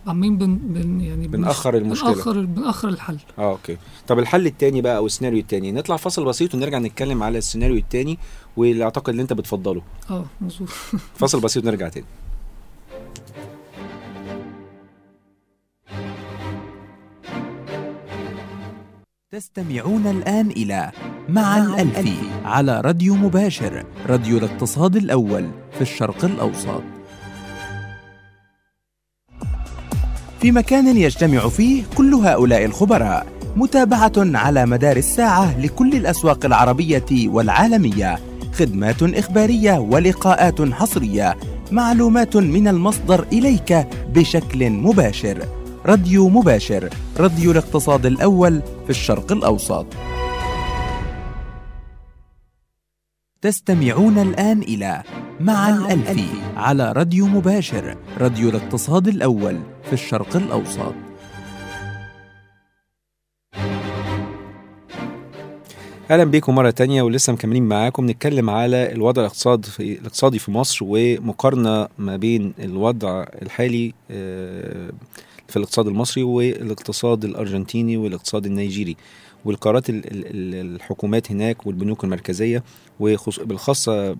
عمالين 0.06 0.38
بن, 0.38 0.56
بن 0.56 1.00
يعني 1.00 1.28
بن- 1.28 1.38
بنأخر 1.38 1.76
المشكلة. 1.76 2.12
بنأخر 2.14 2.40
بنأخر 2.44 2.88
الحل. 2.88 3.18
آه 3.38 3.50
أوكي. 3.52 3.76
طب 4.08 4.18
الحل 4.18 4.46
التاني 4.46 4.80
بقى 4.80 4.96
أو 4.96 5.06
السيناريو 5.06 5.38
التاني؟ 5.38 5.72
نطلع 5.72 5.96
فاصل 5.96 6.24
بسيط 6.24 6.54
ونرجع 6.54 6.78
نتكلم 6.78 7.22
على 7.22 7.38
السيناريو 7.38 7.76
التاني 7.76 8.18
واللي 8.56 8.84
أعتقد 8.84 9.08
اللي 9.08 9.22
أنت 9.22 9.32
بتفضله. 9.32 9.82
آه 10.10 10.24
مظبوط. 10.40 10.68
فاصل 11.20 11.40
بسيط 11.40 11.64
ونرجع 11.64 11.88
تاني. 11.88 12.06
تستمعون 19.32 20.06
الآن 20.06 20.50
إلى 20.50 20.90
مع 21.28 21.56
الألفي 21.56 22.16
على 22.44 22.80
راديو 22.80 23.14
مباشر 23.14 23.84
راديو 24.06 24.38
الاقتصاد 24.38 24.96
الأول 24.96 25.50
في 25.72 25.80
الشرق 25.80 26.24
الأوسط. 26.24 26.82
في 30.40 30.52
مكان 30.52 30.96
يجتمع 30.96 31.48
فيه 31.48 31.82
كل 31.96 32.14
هؤلاء 32.14 32.64
الخبراء 32.64 33.26
متابعة 33.56 34.12
على 34.16 34.66
مدار 34.66 34.96
الساعة 34.96 35.60
لكل 35.60 35.92
الأسواق 35.92 36.44
العربية 36.44 37.28
والعالمية 37.28 38.18
خدمات 38.52 39.02
إخبارية 39.02 39.78
ولقاءات 39.78 40.62
حصرية 40.62 41.36
معلومات 41.72 42.36
من 42.36 42.68
المصدر 42.68 43.26
إليك 43.32 43.86
بشكل 44.14 44.70
مباشر. 44.70 45.57
راديو 45.88 46.28
مباشر 46.28 46.90
راديو 47.16 47.52
الاقتصاد 47.52 48.06
الأول 48.06 48.62
في 48.84 48.90
الشرق 48.90 49.32
الأوسط. 49.32 49.86
تستمعون 53.42 54.18
الآن 54.18 54.62
إلى 54.62 55.02
مع 55.40 55.68
الألفي 55.68 56.28
على 56.56 56.92
راديو 56.92 57.26
مباشر 57.26 57.96
راديو 58.18 58.48
الاقتصاد 58.48 59.08
الأول 59.08 59.60
في 59.84 59.92
الشرق 59.92 60.36
الأوسط. 60.36 60.94
أهلا 66.10 66.24
بيكم 66.24 66.54
مرة 66.54 66.70
تانية 66.70 67.02
ولسه 67.02 67.32
مكملين 67.32 67.68
معاكم. 67.68 68.10
نتكلم 68.10 68.50
على 68.50 68.92
الوضع 68.92 69.22
الاقتصادي 69.22 70.38
في 70.38 70.50
مصر 70.50 70.78
ومقارنة 70.82 71.88
ما 71.98 72.16
بين 72.16 72.54
الوضع 72.58 73.24
الحالي 73.42 73.94
آه، 74.10 74.90
في 75.48 75.56
الاقتصاد 75.56 75.86
المصري 75.86 76.22
والاقتصاد 76.22 77.24
الأرجنتيني 77.24 77.96
والاقتصاد 77.96 78.46
النيجيري. 78.46 78.96
والقرارات 79.44 79.90
ال- 79.90 79.96
ال- 79.96 80.26
ال- 80.26 80.74
الحكومات 80.76 81.30
هناك 81.30 81.66
والبنوك 81.66 82.04
المركزية 82.04 82.62
بالخاصة 83.44 84.16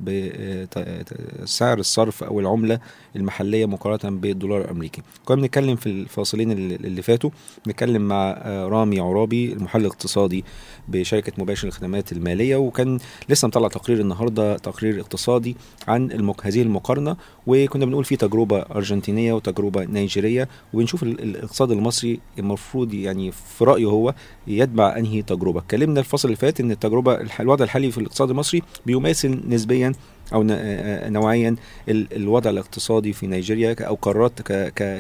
بسعر 1.43 1.79
الصرف 1.79 2.25
أو 2.25 2.41
العملة 2.41 2.81
المحلية 3.17 3.67
مقارنة 3.67 4.17
بالدولار 4.17 4.61
الأمريكي. 4.61 5.03
كنا 5.25 5.37
بنتكلم 5.37 5.77
في 5.77 5.87
الفاصلين 5.87 6.53
اللي 6.53 7.03
فاتوا 7.03 7.31
بنتكلم 7.67 8.09
مع 8.09 8.31
آه، 8.39 8.67
رامي 8.67 9.01
عرابي 9.01 9.53
المحلل 9.53 9.83
الاقتصادي 9.85 10.45
بشركة 10.89 11.33
مباشر 11.39 11.67
للخدمات 11.67 12.13
المالية 12.13 12.57
وكان 12.57 12.99
لسه 13.29 13.49
مطلع 13.49 13.69
تقرير 13.69 14.01
النهارده 14.01 14.57
تقرير 14.57 15.01
اقتصادي 15.01 15.57
عن. 15.89 16.13
هذه 16.43 16.63
المقارنة 16.63 17.17
وكنا 17.47 17.85
بنقول 17.87 18.05
في 18.05 18.17
تجربة 18.17 18.59
أرجنتينية 18.59 19.33
وتجربة 19.33 19.85
نيجيرية 19.85 20.49
ونشوف 20.73 21.03
ال- 21.03 21.21
الاقتصاد 21.23 21.71
المصري 21.71 22.21
المفروض 22.39 22.95
يعني 22.95 23.33
في 23.33 23.65
رأيه 23.65 23.87
هو 23.87 24.15
يتبع 24.47 24.97
أنهي 24.97 25.23
تجربة 25.23 25.61
اتكلمنا 25.61 26.01
الفصل 26.01 26.29
اللي 26.29 26.37
فات 26.37 26.61
إن 26.61 26.71
التجربة 26.71 27.15
الح- 27.21 27.41
الوضع 27.41 27.65
الحالي 27.65 27.91
في 27.91 27.99
الاقتصاد 27.99 28.31
المصري 28.31 28.63
بيماثل 28.87 29.41
نسبيا 29.49 29.93
أو 30.33 30.47
آه، 30.51 31.09
نوعيا 31.09 31.57
ال- 31.89 32.07
الوضع 32.17 32.51
الاقتصادي 32.51 33.13
في 33.13 33.27
نيجيريا 33.27 33.77
أو 33.81 33.95
قرارات. 33.95 34.33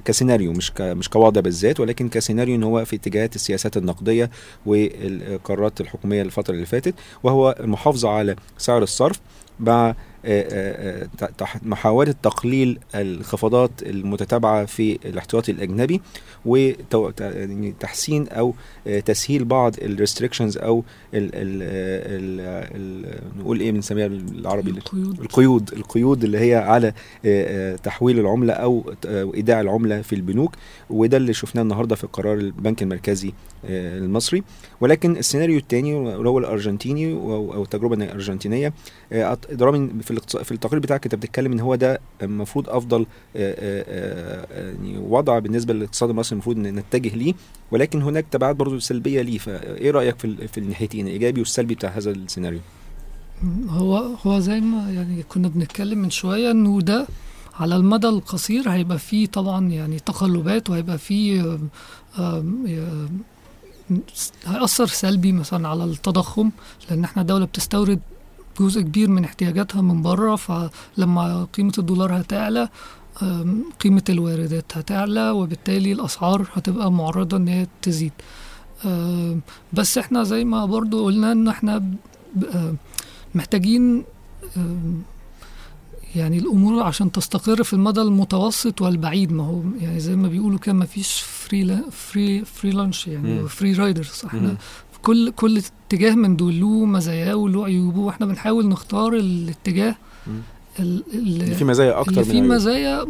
كسيناريو 0.04 0.52
مش. 0.52 0.72
مش 0.80 1.08
كوضع 1.08 1.40
بالذات 1.40 1.80
ولكن 1.80 2.08
كسيناريو 2.08 2.54
إن 2.54 2.62
هو 2.62 2.84
في 2.84 2.96
اتجاهات 2.96 3.34
السياسات 3.36 3.76
النقدية 3.76 4.30
والقرارات 4.66 5.80
الحكومية 5.80 6.22
الفترة 6.22 6.54
اللي 6.54 6.66
فاتت 6.66 6.94
وهو 7.22 7.54
المحافظة 7.60 8.08
على 8.08 8.36
سعر 8.58 8.82
الصرف 8.82 9.20
مع 9.60 9.94
محاولة 11.62 12.14
تقليل 12.22 12.78
الانخفاضات 12.94 13.70
المتتابعة 13.82 14.64
في 14.64 14.98
الاحتياطي 15.04 15.52
الأجنبي 15.52 16.00
وتحسين 16.46 18.28
أو 18.28 18.54
آه، 18.86 19.00
تسهيل 19.00 19.44
بعض 19.44 19.74
الريستريكشنز 19.82 20.58
أو 20.58 20.84
ال 21.14 21.30
ال 21.34 21.62
ال 22.74 23.38
نقول 23.38 23.60
إيه 23.60 23.72
بنسميها 23.72 24.06
بالعربي؟ 24.08 24.70
القيود. 24.70 25.20
القيود. 25.20 25.72
القيود 25.72 26.24
اللي 26.24 26.38
هي 26.38 26.54
على 26.56 26.86
آه، 26.88 26.92
آه، 27.24 27.76
تحويل 27.76 28.18
العملة 28.18 28.52
أو 28.52 28.92
آه، 29.06 29.30
إيداع 29.34 29.60
العملة 29.60 30.02
في 30.02 30.14
البنوك 30.14 30.54
وده 30.90 31.16
اللي 31.16 31.32
شفناه 31.32 31.62
النهارده 31.62 31.96
في 31.96 32.06
قرار 32.06 32.34
البنك 32.38 32.82
المركزي 32.82 33.32
آه، 33.64 33.98
المصري. 33.98 34.42
ولكن 34.80 35.16
السيناريو 35.16 35.58
الثاني 35.58 35.98
اللي 36.16 36.28
هو 36.28 36.38
الأرجنتيني 36.38 37.12
أو 37.12 37.54
أو 37.54 37.64
آه، 39.12 39.34
أط- 39.34 39.54
ضرامي 39.54 40.02
في 40.02 40.10
في 40.18 40.52
التقرير 40.52 40.80
بتاعك 40.80 41.04
انت 41.04 41.14
بتتكلم 41.14 41.52
ان 41.52 41.60
هو 41.60 41.74
ده 41.74 42.00
المفروض 42.22 42.68
افضل 42.68 43.00
آه، 43.00 43.06
آه، 43.36 43.84
آه، 43.88 44.72
يعني 44.72 44.98
وضع 44.98 45.38
بالنسبة 45.38 45.74
للاقتصاد 45.74 46.10
المصري 46.10 46.32
المفروض 46.32 46.58
نتجه 46.58 47.16
ليه 47.16 47.34
ولكن 47.70 48.02
هناك 48.02 48.26
تبعات 48.30 48.56
برضو 48.56 48.78
سلبية 48.78 49.22
ليه 49.22 49.38
فايه 49.38 49.90
رأيك 49.90 50.18
في 50.18 50.48
في 50.48 50.58
الناحيتين 50.58 51.06
الإيجابي 51.06 51.40
والسلبي 51.40 51.74
بتاع 51.74 51.90
هذا 51.90 52.10
السيناريو؟ 52.10 52.60
هو 53.68 53.96
هو 53.96 54.38
زي 54.38 54.60
ما 54.60 54.90
يعني 54.92 55.22
كنا 55.22 55.48
بنتكلم 55.48 55.98
من 55.98 56.10
شوية 56.10 56.50
إنه 56.50 56.80
ده 56.80 57.06
على 57.54 57.76
المدى 57.76 58.08
القصير 58.08 58.70
هيبقى 58.70 58.98
فيه 58.98 59.26
طبعا 59.26 59.68
يعني 59.68 59.98
تقلبات 59.98 60.70
وهيبقى 60.70 60.98
فيه 60.98 61.58
هيأثر 64.46 64.86
سلبي 64.86 65.32
مثلا 65.32 65.68
على 65.68 65.84
التضخم 65.84 66.50
لأن 66.90 67.04
إحنا 67.04 67.22
دولة 67.22 67.44
بتستورد 67.44 68.00
جزء 68.60 68.80
كبير 68.80 69.10
من 69.10 69.24
احتياجاتها 69.24 69.82
من 69.82 70.02
بره 70.02 70.36
فلما 70.36 71.46
قيمة 71.52 71.72
الدولار 71.78 72.20
هتعلى 72.20 72.68
قيمة 73.80 74.02
الواردات 74.08 74.76
هتعلى 74.76 75.30
وبالتالي 75.30 75.92
الأسعار 75.92 76.48
هتبقى 76.52 76.92
معرضة 76.92 77.36
إن 77.36 77.48
هي 77.48 77.66
تزيد 77.82 78.12
بس 79.72 79.98
إحنا 79.98 80.24
زي 80.24 80.44
ما 80.44 80.64
برضو 80.66 81.04
قلنا 81.04 81.32
إن 81.32 81.48
إحنا 81.48 81.84
محتاجين 83.34 84.04
يعني 86.16 86.38
الأمور 86.38 86.82
عشان 86.82 87.12
تستقر 87.12 87.62
في 87.62 87.72
المدى 87.72 88.00
المتوسط 88.02 88.82
والبعيد 88.82 89.32
ما 89.32 89.44
هو 89.46 89.60
يعني 89.80 90.00
زي 90.00 90.16
ما 90.16 90.28
بيقولوا 90.28 90.58
كده 90.58 90.72
ما 90.74 90.84
فيش 90.86 91.12
free 91.22 91.78
free 91.90 92.44
free 92.44 92.70
lunch 92.70 93.06
يعني. 93.06 93.48
free 93.48 93.72
riders 93.72 94.22
إحنا. 94.26 94.56
كل 95.08 95.30
كل 95.30 95.62
اتجاه 95.86 96.14
من 96.14 96.36
دول 96.36 96.60
له 96.60 96.84
مزاياه 96.84 97.34
وله 97.36 97.64
عيوبه 97.64 98.00
وإحنا 98.00 98.26
بنحاول 98.26 98.68
نختار 98.68 99.12
الاتجاه 99.14 99.94
اللي 100.78 101.54
فيه 101.54 101.64
مزايا 101.64 102.00
أكتر 102.00 102.10
اللي 102.12 102.24
فيه. 102.24 102.42
مزايا 102.42 103.06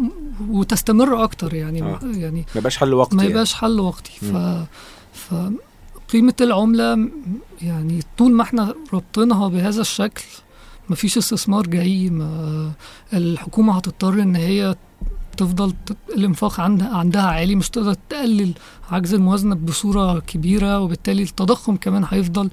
وتستمر 0.48 1.24
أكتر 1.24 1.54
يعني 1.54 1.82
آه. 1.82 2.00
يعني 2.04 2.40
ما 2.40 2.58
يبقاش 2.58 2.76
حل 2.76 2.94
وقتي 2.94 3.16
ما 3.16 3.22
يعني. 3.22 3.32
يبقاش 3.32 3.54
حل 3.54 3.80
وقتي 3.80 4.12
ف. 4.12 4.36
ف 5.12 5.34
قيمة 6.12 6.34
العملة 6.40 6.94
م- 6.94 7.10
يعني 7.62 8.00
طول 8.18 8.32
ما 8.32 8.42
إحنا 8.42 8.74
ربطينها 8.92 9.48
بهذا 9.48 9.80
الشكل 9.80 10.24
مفيش 10.90 11.18
استثمار 11.18 11.66
جاي 11.66 12.10
ما 12.10 12.72
الحكومة 13.12 13.76
هتضطر 13.76 14.12
إن 14.22 14.36
هي 14.36 14.74
تفضل 15.38 15.74
الإنفاق 16.16 16.60
عندها 16.60 16.96
عندها 16.96 17.22
عالي 17.22 17.54
مش 17.54 17.70
تقدر 17.70 17.94
تقلل 18.08 18.52
عجز 18.90 19.14
الموازنة 19.14 19.54
بصورة 19.54 20.18
كبيرة 20.20 20.80
وبالتالي 20.80 21.22
التضخم 21.22 21.76
كمان 21.76 22.04
هيفضل 22.08 22.50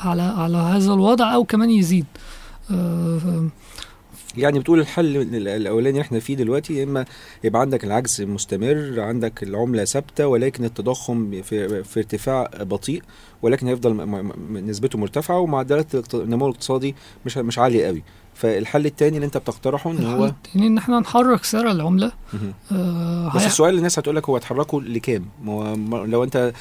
على 0.00 0.22
على 0.22 0.56
هذا 0.56 0.92
الوضع 0.92 1.34
أو 1.34 1.44
كمان 1.44 1.70
يزيد. 1.70 2.06
آه، 2.70 3.48
يعني 4.36 4.58
بتقول 4.58 4.80
الحل 4.80 5.16
ال- 5.16 5.48
الأولاني 5.48 6.00
إحنا 6.00 6.20
فيه 6.20 6.34
دلوقتي 6.36 6.74
يا 6.74 6.84
إما 6.84 7.04
يبقى 7.44 7.60
عندك 7.60 7.84
العجز 7.84 8.22
مستمر 8.22 8.94
عندك 9.00 9.42
العملة 9.42 9.84
ثابتة 9.84 10.26
ولكن 10.26 10.64
التضخم 10.64 11.42
في, 11.42 11.84
في 11.84 12.00
ارتفاع 12.00 12.50
بطيء 12.60 13.02
ولكن 13.42 13.66
هيفضل 13.66 13.94
نسبته 14.52 14.98
مرتفعة 14.98 15.38
ومعدلات 15.38 16.14
النمو 16.14 16.46
الاقتصادي 16.46 16.94
مش 17.26 17.38
مش 17.38 17.58
عالية 17.58 17.86
قوي. 17.86 18.02
فالحل 18.36 18.86
التاني 18.86 19.16
اللي 19.16 19.26
انت 19.26 19.36
بتقترحه 19.36 19.90
إن 19.90 20.04
هو 20.06 20.24
التاني 20.24 20.66
إن 20.66 20.78
إحنا 20.78 21.00
نحرك 21.00 21.44
سعر 21.44 21.70
العملة 21.70 22.12
مهم. 22.32 22.52
آه، 22.72 23.32
بس 23.36 23.46
السؤال 23.46 23.70
اللي 23.70 23.78
الناس 23.78 23.98
هتقول 23.98 24.16
لك 24.16 24.28
هو 24.28 24.36
اتحركوا 24.36 24.80
لكام؟ 24.80 25.24
ما 25.44 25.52
هو 25.52 26.04
لو 26.04 26.24
انت 26.24 26.52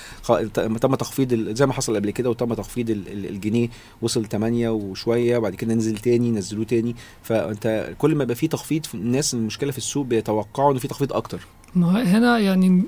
تم 0.82 0.96
تخفيض 0.96 1.34
ال- 1.34 1.56
زي 1.56 1.66
ما 1.66 1.74
حصل 1.74 1.96
قبل 1.96 2.12
كده 2.12 2.30
وتم 2.30 2.54
تخفيض 2.54 2.90
ال- 2.90 3.08
ال- 3.12 3.26
الجنيه 3.30 3.68
وصل 4.02 4.26
8 4.26 4.70
وشوية 4.70 5.38
وبعد 5.38 5.56
كده 5.56 5.74
نزل 5.74 5.98
تاني 5.98 6.32
نزلوه 6.32 6.66
تاني 6.66 6.96
فانت 7.24 7.94
كل 7.98 8.16
ما 8.16 8.24
يبقى 8.24 8.36
في 8.36 8.48
تخفيض 8.48 8.86
في 8.86 8.96
الناس 8.96 9.34
المشكلة 9.34 9.72
في 9.72 9.78
السوق 9.78 10.06
بيتوقعوا 10.06 10.74
ان 10.74 10.78
في 10.78 10.88
تخفيض 10.88 11.14
أكتر 11.14 11.40
ما 11.76 12.04
هنا 12.18 12.38
يعني 12.40 12.84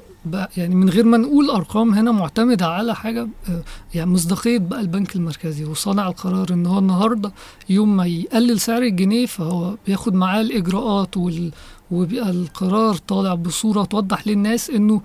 يعني 0.58 0.76
من 0.76 0.90
غير 0.90 1.06
ما 1.06 1.18
نقول 1.18 1.50
أرقام 1.50 1.94
هنا 1.94 2.12
معتمدة 2.12 2.68
على 2.68 2.96
حاجة 2.96 3.28
آه، 3.50 3.62
يعني 3.94 4.10
مصداقية 4.12 4.58
بقى 4.58 4.82
البنك 4.82 5.16
المركزي 5.16 5.66
وصانع 5.66 6.08
القرار 6.08 6.54
إن 6.54 6.66
هو 6.66 6.80
النهارده 6.80 7.32
يوم 7.70 7.98
ما 7.98 8.06
يقلل 8.06 8.60
سعر 8.60 8.82
الجنيه 8.82 9.26
فهو 9.26 9.76
بياخد 9.88 10.13
معاه 10.13 10.42
الإجراءات 10.42 11.18
وال 11.18 11.52
وبيبقى 11.92 12.30
القرار 12.30 12.96
طالع 12.96 13.34
بصورة 13.36 13.84
توضح 13.84 14.28
للناس 14.28 14.70
إنه 14.70 15.02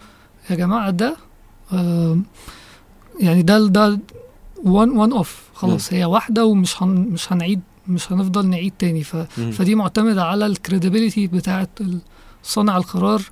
يا 0.51 0.55
جماعة 0.57 0.91
ده 0.91 1.17
يعني 3.21 3.43
ده 3.43 3.67
ده 3.67 3.99
one 4.65 4.91
one 4.91 5.13
off 5.13 5.43
خلاص 5.55 5.93
هي 5.93 6.05
واحدة 6.05 6.45
ومش 6.47 6.83
هن 6.83 6.89
مش 6.91 7.33
هنعيد 7.33 7.61
مش 7.89 8.13
هنفضل 8.13 8.47
نعيد 8.47 8.73
تاني 8.79 9.03
ف. 9.05 9.17
فدي 9.53 9.75
معتمدة 9.75 10.25
على 10.25 10.47
ال 10.47 10.53
credibility 10.53 11.27
بتاعه 11.27 11.69
صانع 12.43 12.77
القرار. 12.77 13.23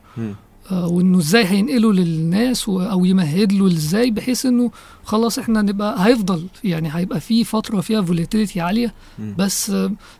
آه، 0.70 0.87
وإنه 0.88 1.18
إزاي 1.18 1.44
هينقله 1.44 1.92
للناس 1.92 2.68
أو 2.68 3.05
يمهد 3.05 3.53
له 3.53 3.66
إزاي 3.66 4.11
بحيث 4.11 4.46
إنه 4.46 4.70
خلاص 5.05 5.38
إحنا 5.38 5.62
نبقى 5.62 6.07
هيفضل 6.07 6.46
يعني 6.64 6.88
هيبقى 6.96 7.20
في 7.20 7.44
فترة 7.44 7.81
فيها 7.81 8.03
volatility 8.02 8.61
عالية. 8.61 8.94
بس 9.38 9.70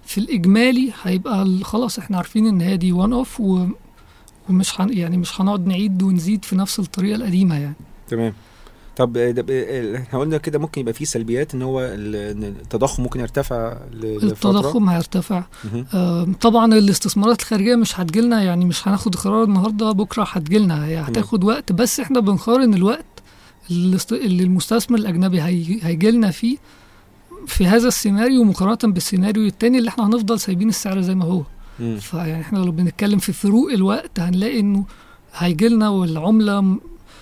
في 0.05 0.19
الإجمالي 0.19 0.93
هيبقى 1.03 1.59
خلاص 1.63 1.99
إحنا 1.99 2.17
عارفين 2.17 2.47
إن 2.47 2.61
هي 2.61 2.77
دي 2.77 2.93
وان 2.93 3.13
اوف 3.13 3.41
ومش 3.41 4.73
يعني 4.79 5.17
مش 5.17 5.41
هنقعد 5.41 5.67
نعيد 5.67 6.03
ونزيد 6.03 6.45
في 6.45 6.57
نفس 6.57 6.79
الطريقة 6.79 7.17
القديمة 7.17 7.59
يعني 7.59 7.75
تمام 8.09 8.33
طب 9.01 9.17
آه، 9.17 9.31
ده- 9.31 9.45
آه، 9.51 9.97
إحنا 9.97 10.19
قلنا 10.19 10.39
كده 10.39 10.59
ممكن 10.59 10.81
يبقى 10.81 10.95
فيه 10.95 11.05
سلبيات 11.05 11.55
إن 11.55 11.63
هو 11.63 11.81
التضخم 11.81 13.03
ممكن 13.03 13.21
يرتفع 13.21 13.77
لفترة. 13.93 14.29
التضخم 14.51 14.89
هيرتفع. 14.89 15.45
آه، 15.95 16.27
طبعا 16.41 16.75
الاستثمارات 16.75 17.41
الخارجية 17.41 17.77
مش 17.77 18.01
هتجيلنا 18.01 18.43
يعني 18.43 18.65
مش 18.65 18.89
هناخد 18.89 19.15
قرار 19.17 19.45
النهارده 19.45 19.93
بكرة 19.93 20.25
هتجيلنا. 20.29 20.87
هي 20.87 20.99
هتاخد 20.99 21.45
وقت 21.45 21.73
بس 21.73 22.01
إحنا 22.01 22.21
بنقارن 22.21 22.75
الوقت 22.75 23.05
اللي 23.71 24.43
المستثمر 24.43 24.99
الأجنبي 24.99 25.43
هي- 25.43 25.79
هيجيلنا 25.83 26.31
فيه 26.31 26.57
في 27.47 27.67
هذا 27.67 27.89
السيناريو 27.89 28.45
مقارنة 28.45 28.93
بالسيناريو 28.95 29.47
التاني 29.47 29.79
اللي 29.79 29.89
إحنا 29.89 30.07
هنفضل 30.07 30.41
سايبين 30.41 30.69
السعر 30.69 31.01
زي 31.01 31.15
ما 31.15 31.25
هو. 31.25 31.43
فيعني 32.01 32.41
إحنا 32.41 32.59
لو 32.59 32.73
بنتكلم 32.73 33.19
في 33.19 33.33
فروق 33.33 33.73
الوقت 33.73 34.21
هنلاقي 34.21 34.61
إنه 34.61 34.85
هيجيلنا 35.35 35.89
والعملة 35.89 36.61
م- 36.61 36.81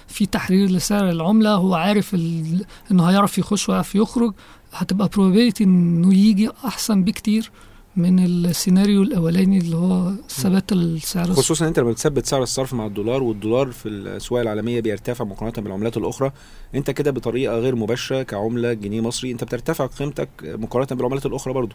في 0.09 0.27
تحرير 0.27 0.71
لسعر 0.71 1.11
العملة 1.11 1.55
هو 1.55 1.75
عارف 1.75 2.15
ال... 2.15 2.65
إنه 2.91 3.05
هيعرف 3.05 3.39
يخش 3.39 3.69
ويعرف 3.69 3.95
يخرج. 3.95 4.33
هتبقى 4.73 5.09
probability 5.09 5.61
إنه 5.63 6.15
يجي 6.15 6.51
أحسن 6.65 7.05
بكتير 7.05 7.51
من 7.97 8.25
السيناريو 8.25 9.03
الأولاني 9.03 9.59
اللي 9.59 9.77
هو 9.77 10.13
ثبات 10.29 10.73
السعر. 10.73 11.33
خصوصا 11.33 11.69
أنت 11.69 11.79
لما 11.79 11.91
بتثبت 11.91 12.27
سعر 12.27 12.43
الصرف 12.43 12.75
مع 12.75 12.87
الدولار 12.87 13.23
والدولار 13.23 13.71
في 13.71 13.89
الأسواق 13.89 14.41
العالمية 14.41 14.81
بيرتفع 14.81 15.25
مقارنة 15.25 15.65
بالعملات 15.65 15.97
الأخرى 15.97 16.33
أنت 16.75 16.91
كده 16.91 17.11
بطريقة 17.11 17.59
غير 17.59 17.77
مباشرة 17.77 18.23
كعملة 18.23 18.73
جنيه 18.73 19.01
مصري 19.01 19.31
أنت 19.31 19.45
بترتفع 19.45 19.87
قيمتك 19.87 20.29
مقارنة 20.45 20.89
بالعملات 20.91 21.27
الأخرى 21.27 21.55
برضو. 21.55 21.75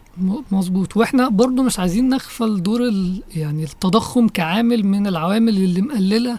مظبوط. 0.50 0.96
وإحنا 0.96 1.28
برضو 1.28 1.62
مش 1.62 1.78
عايزين 1.78 2.08
نغفل 2.08 2.62
دور 2.62 2.82
ال... 2.88 3.22
يعني 3.36 3.64
التضخم 3.64 4.28
كعامل 4.28 4.86
من 4.86 5.06
العوامل 5.06 5.56
اللي 5.56 5.80
مقللة 5.80 6.38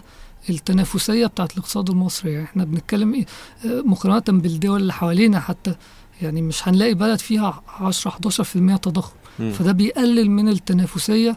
التنافسية 0.50 1.26
بتاعت 1.26 1.52
الاقتصاد 1.52 1.90
المصري 1.90 2.32
يعني 2.32 2.44
إحنا 2.44 2.64
بنتكلم 2.64 3.14
إيه 3.14 3.26
آه، 3.66 3.80
مقارنة 3.82 4.40
بالدول 4.40 4.80
اللي 4.80 4.92
حوالينا 4.92 5.40
حتى 5.40 5.74
يعني 6.22 6.42
مش 6.42 6.68
هنلاقي 6.68 6.94
بلد 6.94 7.18
فيها 7.18 7.62
10 7.80 8.10
11% 8.10 8.76
تضخم. 8.76 9.14
فده 9.52 9.72
بيقلل 9.72 10.30
من 10.30 10.48
التنافسية 10.48 11.36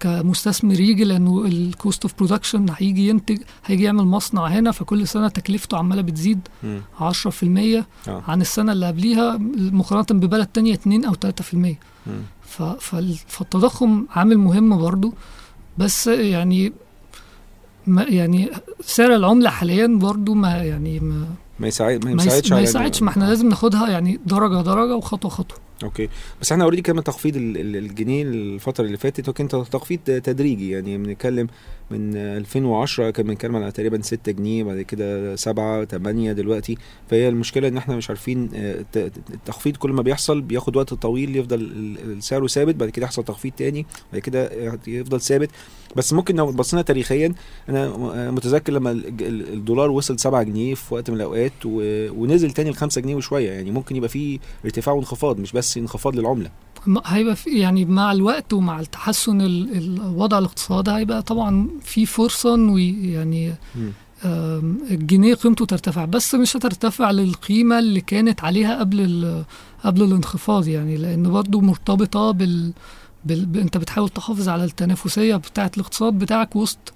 كمستثمر 0.00 0.80
يجي 0.80 1.04
لأنه 1.04 1.44
ال 1.46 1.57
cost 1.57 2.02
of 2.02 2.14
production 2.18 2.66
هيجي 2.78 3.08
ينتج 3.08 3.38
هيجي 3.66 3.82
يعمل 3.84 4.04
مصنع 4.04 4.46
هنا 4.46 4.70
فكل 4.70 5.08
سنة 5.08 5.28
تكلفته 5.28 5.76
عمالة 5.78 6.02
بتزيد 6.02 6.40
مم. 6.62 6.80
10% 7.00 7.04
آه. 8.08 8.22
عن 8.28 8.40
السنة 8.40 8.72
اللي 8.72 8.86
قبليها 8.86 9.36
مقارنة 9.56 10.20
ببلد 10.20 10.46
تانية 10.46 10.74
2 10.74 11.04
أو 11.04 11.12
3% 11.14 11.54
مم. 11.54 12.22
ف- 12.42 12.62
فال- 12.62 13.18
فالتضخم 13.26 14.06
عامل 14.10 14.38
مهم 14.38 14.78
برضو 14.78 15.14
بس 15.78 16.06
يعني 16.06 16.72
ما 17.86 18.02
يعني 18.02 18.48
سعر 18.84 19.14
العملة 19.16 19.50
حاليا 19.50 19.86
برضو 19.86 20.34
ما 20.34 20.48
يعني 20.56 21.00
ما 21.00 21.26
ما 21.60 21.68
يساعد 21.68 22.04
ما 22.04 22.14
ما, 22.14 22.22
يس- 22.22 22.26
يساعدش 22.26 22.52
ما 22.52 22.60
يساعدش. 22.60 23.02
ما 23.02 23.08
إحنا 23.10 23.24
لازم 23.24 23.48
ناخدها 23.48 23.88
يعني 23.88 24.20
درجة 24.26 24.62
درجة 24.62 24.96
وخطوة 24.96 25.30
خطوة. 25.30 25.58
okay. 25.82 26.08
بس 26.40 26.52
إحنا 26.52 26.64
already 26.64 26.82
كمان 26.82 27.04
تخفيض 27.04 27.36
ال- 27.36 27.56
ال- 27.56 27.76
الجنيه 27.76 28.22
الفترة 28.22 28.84
اللي 28.84 28.96
فاتت 28.96 29.28
وكان 29.28 29.48
تخفيض 29.48 29.98
تدريجي. 30.04 30.70
يعني 30.70 30.98
بنتكلم 30.98 31.46
من 31.90 32.16
2010 32.16 33.10
كان 33.10 33.26
بنتكلم 33.26 33.56
على 33.56 33.72
تقريبا 33.72 34.02
6 34.02 34.32
جنيه 34.32 34.64
بعد 34.64 34.80
كده 34.80 35.36
7 35.36 35.84
8 35.84 36.32
دلوقتي. 36.32 36.76
فهي 37.10 37.28
المشكلة 37.28 37.68
إن 37.68 37.76
إحنا 37.76 37.96
مش 37.96 38.08
عارفين 38.08 38.48
آه، 38.54 38.80
الت- 38.80 39.12
التخفيض 39.34 39.76
كل 39.76 39.90
ما 39.92 40.02
بيحصل 40.02 40.40
بياخد 40.40 40.76
وقت 40.76 40.94
طويل 40.94 41.36
يفضل 41.36 41.60
السعر 42.06 42.46
ثابت 42.46 42.74
بعد 42.74 42.88
كده 42.90 43.04
يحصل 43.04 43.24
تخفيض 43.24 43.52
تاني 43.52 43.86
بعد 44.12 44.20
كده 44.22 44.50
يفضل 44.86 45.20
ثابت. 45.20 45.50
بس 45.96 46.12
ممكن 46.12 46.36
لو 46.36 46.52
بصينا 46.52 46.82
تاريخيا 46.82 47.34
أنا 47.68 47.88
م- 47.96 48.34
متذكر 48.34 48.72
لما 48.72 48.90
ال- 48.90 49.06
ال- 49.06 49.52
الدولار 49.52 49.90
وصل 49.90 50.18
7 50.18 50.42
جنيه 50.42 50.74
في 50.74 50.94
وقت 50.94 51.10
من 51.10 51.16
الأوقات 51.16 51.52
ونزل 51.66 52.50
تاني 52.50 52.70
ل 52.70 52.74
5 52.74 53.00
جنيه 53.00 53.14
وشوية. 53.14 53.50
يعني 53.50 53.70
ممكن 53.70 53.96
يبقى 53.96 54.08
فيه 54.08 54.38
ارتفاع 54.64 54.94
وانخفاض 54.94 55.38
مش 55.40 55.52
بس 55.52 55.71
انخفاض 55.80 56.16
للعملة. 56.16 56.50
هيبقى 57.06 57.36
في 57.36 57.50
يعني 57.50 57.84
مع 57.84 58.12
الوقت 58.12 58.52
ومع 58.52 58.80
التحسن 58.80 59.40
ال- 59.40 59.76
الوضع 59.76 60.38
الاقتصادي 60.38 60.90
هيبقى 60.90 61.22
طبعا 61.22 61.68
في 61.82 62.06
فرصة 62.06 62.54
إنه 62.54 62.80
يعني 63.12 63.52
الجنيه 64.90 65.34
قيمته 65.34 65.64
ترتفع 65.64 66.04
بس 66.04 66.34
مش 66.34 66.56
هترتفع 66.56 67.10
للقيمة 67.10 67.78
اللي 67.78 68.00
كانت 68.00 68.44
عليها 68.44 68.78
قبل 68.78 69.44
قبل 69.84 70.02
الانخفاض 70.02 70.68
يعني 70.68 70.96
لأن 70.96 71.30
برضو 71.30 71.60
مرتبطة 71.60 72.30
بال, 72.30 72.72
بال... 73.24 73.58
انت 73.60 73.76
بتحاول 73.76 74.08
تحافظ 74.08 74.48
على 74.48 74.64
التنافسية 74.64 75.36
بتاعة 75.36 75.70
الاقتصاد 75.76 76.12
بتاعك 76.18 76.56
وسط 76.56 76.92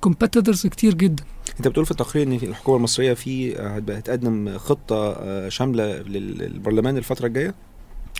كومبيتيتورز 0.00 0.66
كتير 0.66 0.94
جدا. 0.94 1.24
انت 1.58 1.68
بتقول 1.68 1.84
في 1.84 1.90
التقرير 1.90 2.26
ان 2.26 2.32
الحكومة 2.32 2.76
المصرية 2.76 3.14
في 3.14 3.58
آه، 3.60 3.76
هتقدم 3.78 4.58
خطة 4.58 5.12
آه، 5.12 5.48
شاملة 5.48 5.84
لل- 6.02 6.38
للبرلمان 6.38 6.96
الفترة 6.96 7.26
الجاية؟ 7.26 7.54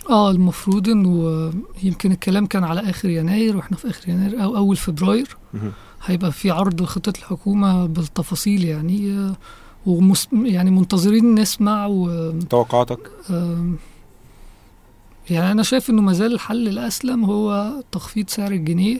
آه 0.09 0.31
المفروض 0.31 0.89
إنه 0.89 1.51
يمكن 1.83 2.11
الكلام 2.11 2.45
كان 2.45 2.63
على 2.63 2.89
آخر 2.89 3.09
يناير 3.09 3.57
وإحنا 3.57 3.77
في 3.77 3.89
آخر 3.89 4.09
يناير 4.09 4.43
أو 4.43 4.57
أول 4.57 4.75
فبراير. 4.75 5.37
هيبقى 6.05 6.31
في 6.31 6.51
عرض 6.51 6.81
لخطة 6.81 7.13
الحكومة 7.17 7.85
بالتفاصيل 7.85 8.63
يعني 8.65 9.11
آه، 9.11 9.35
ومس 9.85 10.27
يعني 10.33 10.71
منتظرين 10.71 11.35
نسمع 11.35 11.85
و 11.87 12.31
توقعاتك؟ 12.39 12.99
يعني 15.29 15.51
أنا 15.51 15.63
شايف 15.63 15.89
إنه 15.89 16.01
مازال 16.01 16.33
الحل 16.33 16.67
الأسلم 16.67 17.25
هو 17.25 17.73
تخفيض 17.91 18.29
سعر 18.29 18.51
الجنيه. 18.51 18.99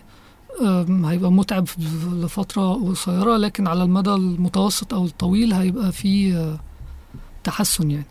هيبقى 1.06 1.32
متعب 1.32 1.68
لفترة 2.14 2.74
قصيرة 2.74 3.38
لكن 3.38 3.68
على 3.68 3.84
المدى 3.84 4.10
المتوسط 4.10 4.94
أو 4.94 5.06
الطويل 5.06 5.54
هيبقى 5.54 5.92
في 5.92 6.36
آه، 6.36 6.60
تحسن 7.44 7.92
يعني. 7.92 8.06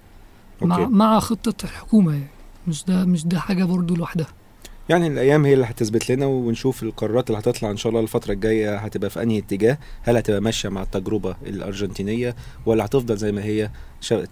مع 0.62 0.76
أوكي. 0.76 0.90
مع 0.92 1.18
خطة 1.20 1.64
الحكومة 1.64 2.12
يعني. 2.12 2.26
مش 2.68 2.85
ده 2.85 3.05
مش 3.05 3.26
ده 3.26 3.38
حاجة 3.38 3.64
برضو 3.64 3.94
لوحدها. 3.96 4.26
يعني 4.88 5.07
الأيام 5.07 5.44
هي 5.44 5.55
اللي 5.55 5.64
هتثبت 5.66 6.11
لنا 6.11 6.26
ونشوف 6.26 6.83
القرارات 6.83 7.31
اللي 7.31 7.38
هتطلع 7.40 7.70
إن 7.70 7.76
شاء 7.76 7.90
الله 7.90 8.00
الفترة 8.02 8.33
الجاية 8.33 8.76
هتبقى 8.76 9.11
في 9.11 9.22
أنهي 9.22 9.38
اتجاه. 9.38 9.78
هل 10.02 10.16
هتبقى 10.16 10.40
ماشية 10.40 10.68
مع 10.68 10.83
التجربة 10.83 11.37
الأرجنتينية 11.46 12.37
ولا 12.66 12.85
هتفضل 12.85 13.16
زي 13.16 13.33
ما 13.33 13.44
هي 13.44 13.70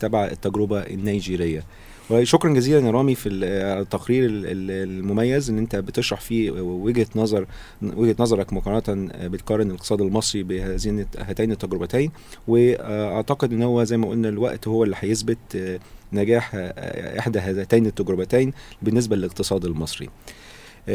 تبع 0.00 0.24
التجربة 0.24 0.80
النيجيرية؟ 0.80 1.64
وشكرا 2.10 2.54
جزيلا 2.54 2.86
يا 2.86 2.90
رامي 2.90 3.14
في 3.14 3.28
التقرير 3.28 4.24
ال- 4.24 4.46
ال- 4.46 4.70
المميز 4.90 5.50
إن 5.50 5.58
أنت 5.58 5.76
بتشرح 5.76 6.20
فيه 6.20 6.50
وجهة 6.60 7.06
نظر 7.16 7.46
وجهة 7.82 8.16
نظرك 8.18 8.52
مقارنة 8.52 9.10
بتقارن 9.28 9.66
الاقتصاد 9.70 10.00
المصري 10.00 10.42
بهذين 10.42 11.06
هاتين 11.18 11.52
التجربتين. 11.52 12.10
وأعتقد 12.48 13.52
إن 13.52 13.62
هو 13.62 13.84
زي 13.84 13.96
ما 13.96 14.08
قلنا 14.08 14.28
الوقت 14.28 14.68
هو 14.68 14.84
اللي 14.84 14.96
هيثبت 14.98 15.38
آه، 15.56 15.78
نجاح 16.12 16.50
آه، 16.54 17.18
إحدى 17.18 17.38
هاتين 17.38 17.86
التجربتين 17.86 18.52
بالنسبة 18.82 19.16
للاقتصاد 19.16 19.64
المصري. 19.64 20.08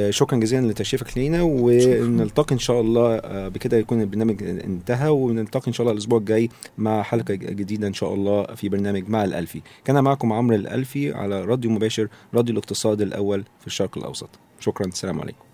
شكرا 0.10 0.40
جزيلا 0.40 0.68
لتشريفك 0.72 1.18
لينا 1.18 1.42
ونلتقي 1.42 2.54
إن 2.54 2.60
شاء 2.60 2.82
الله 2.82 3.16
آه، 3.16 3.48
بكده 3.48 3.78
يكون 3.78 4.02
البرنامج 4.02 4.44
انتهى 4.44 5.10
ونلتقي 5.10 5.68
إن 5.68 5.74
شاء 5.74 5.82
الله 5.82 5.94
الأسبوع 5.94 6.20
الجاي 6.20 6.50
مع 6.78 7.04
حلقة 7.04 7.34
جديدة 7.34 7.88
إن 7.88 7.94
شاء 7.94 8.14
الله 8.14 8.44
في 8.44 8.70
برنامج 8.70 9.10
مع 9.10 9.24
الألفي. 9.24 9.62
كان 9.86 10.04
معكم 10.04 10.34
عمرو 10.34 10.56
الألفي 10.56 11.14
على 11.14 11.46
راديو 11.46 11.72
مباشر 11.72 12.08
راديو 12.34 12.54
الاقتصاد 12.54 13.02
الأول 13.02 13.44
في 13.62 13.68
الشرق 13.68 13.98
الأوسط. 13.98 14.30
شكرا 14.60 14.88
السلام 14.88 15.22
عليكم. 15.22 15.46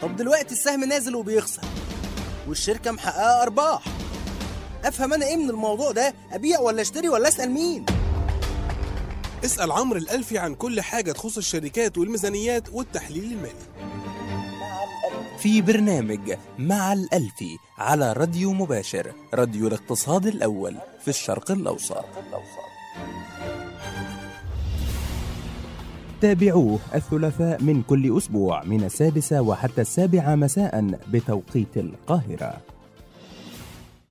طب 0.00 0.16
دلوقتي 0.16 0.52
السهم 0.52 0.84
نازل 0.84 1.14
وبيخسر 1.14 1.62
والشركة 2.48 2.90
محققة 2.92 3.42
أرباح. 3.42 3.95
أفهم 4.84 5.12
أنا 5.14 5.26
إيه 5.26 5.36
من 5.36 5.50
الموضوع 5.50 5.92
ده؟ 5.92 6.14
أبيع 6.32 6.60
ولا 6.60 6.82
أشتري 6.82 7.08
ولا 7.08 7.28
أسأل 7.28 7.50
مين؟ 7.50 7.86
اسأل 9.44 9.72
عمرو 9.72 9.98
الألفي 9.98 10.38
عن 10.38 10.54
كل 10.54 10.80
حاجة 10.80 11.12
تخص 11.12 11.36
الشركات 11.36 11.98
والميزانيات 11.98 12.68
والتحليل 12.72 13.24
المالي. 13.24 13.66
في 15.38 15.62
برنامج 15.62 16.34
مع 16.58 16.92
الألفي 16.92 17.58
على 17.78 18.12
راديو 18.12 18.52
مباشر 18.52 19.12
راديو 19.34 19.66
الاقتصاد 19.68 20.26
الأول 20.26 20.76
في 21.00 21.08
الشرق 21.08 21.50
الأوسط. 21.50 22.04
تابعوه 26.20 26.78
الثلاثاء 26.94 27.62
من 27.62 27.82
كل 27.82 28.18
أسبوع 28.18 28.64
من 28.64 28.84
السادسة 28.84 29.40
وحتى 29.40 29.80
السابعة 29.80 30.34
مساء 30.34 30.98
بتوقيت 31.12 31.76
القاهرة. 31.76 32.60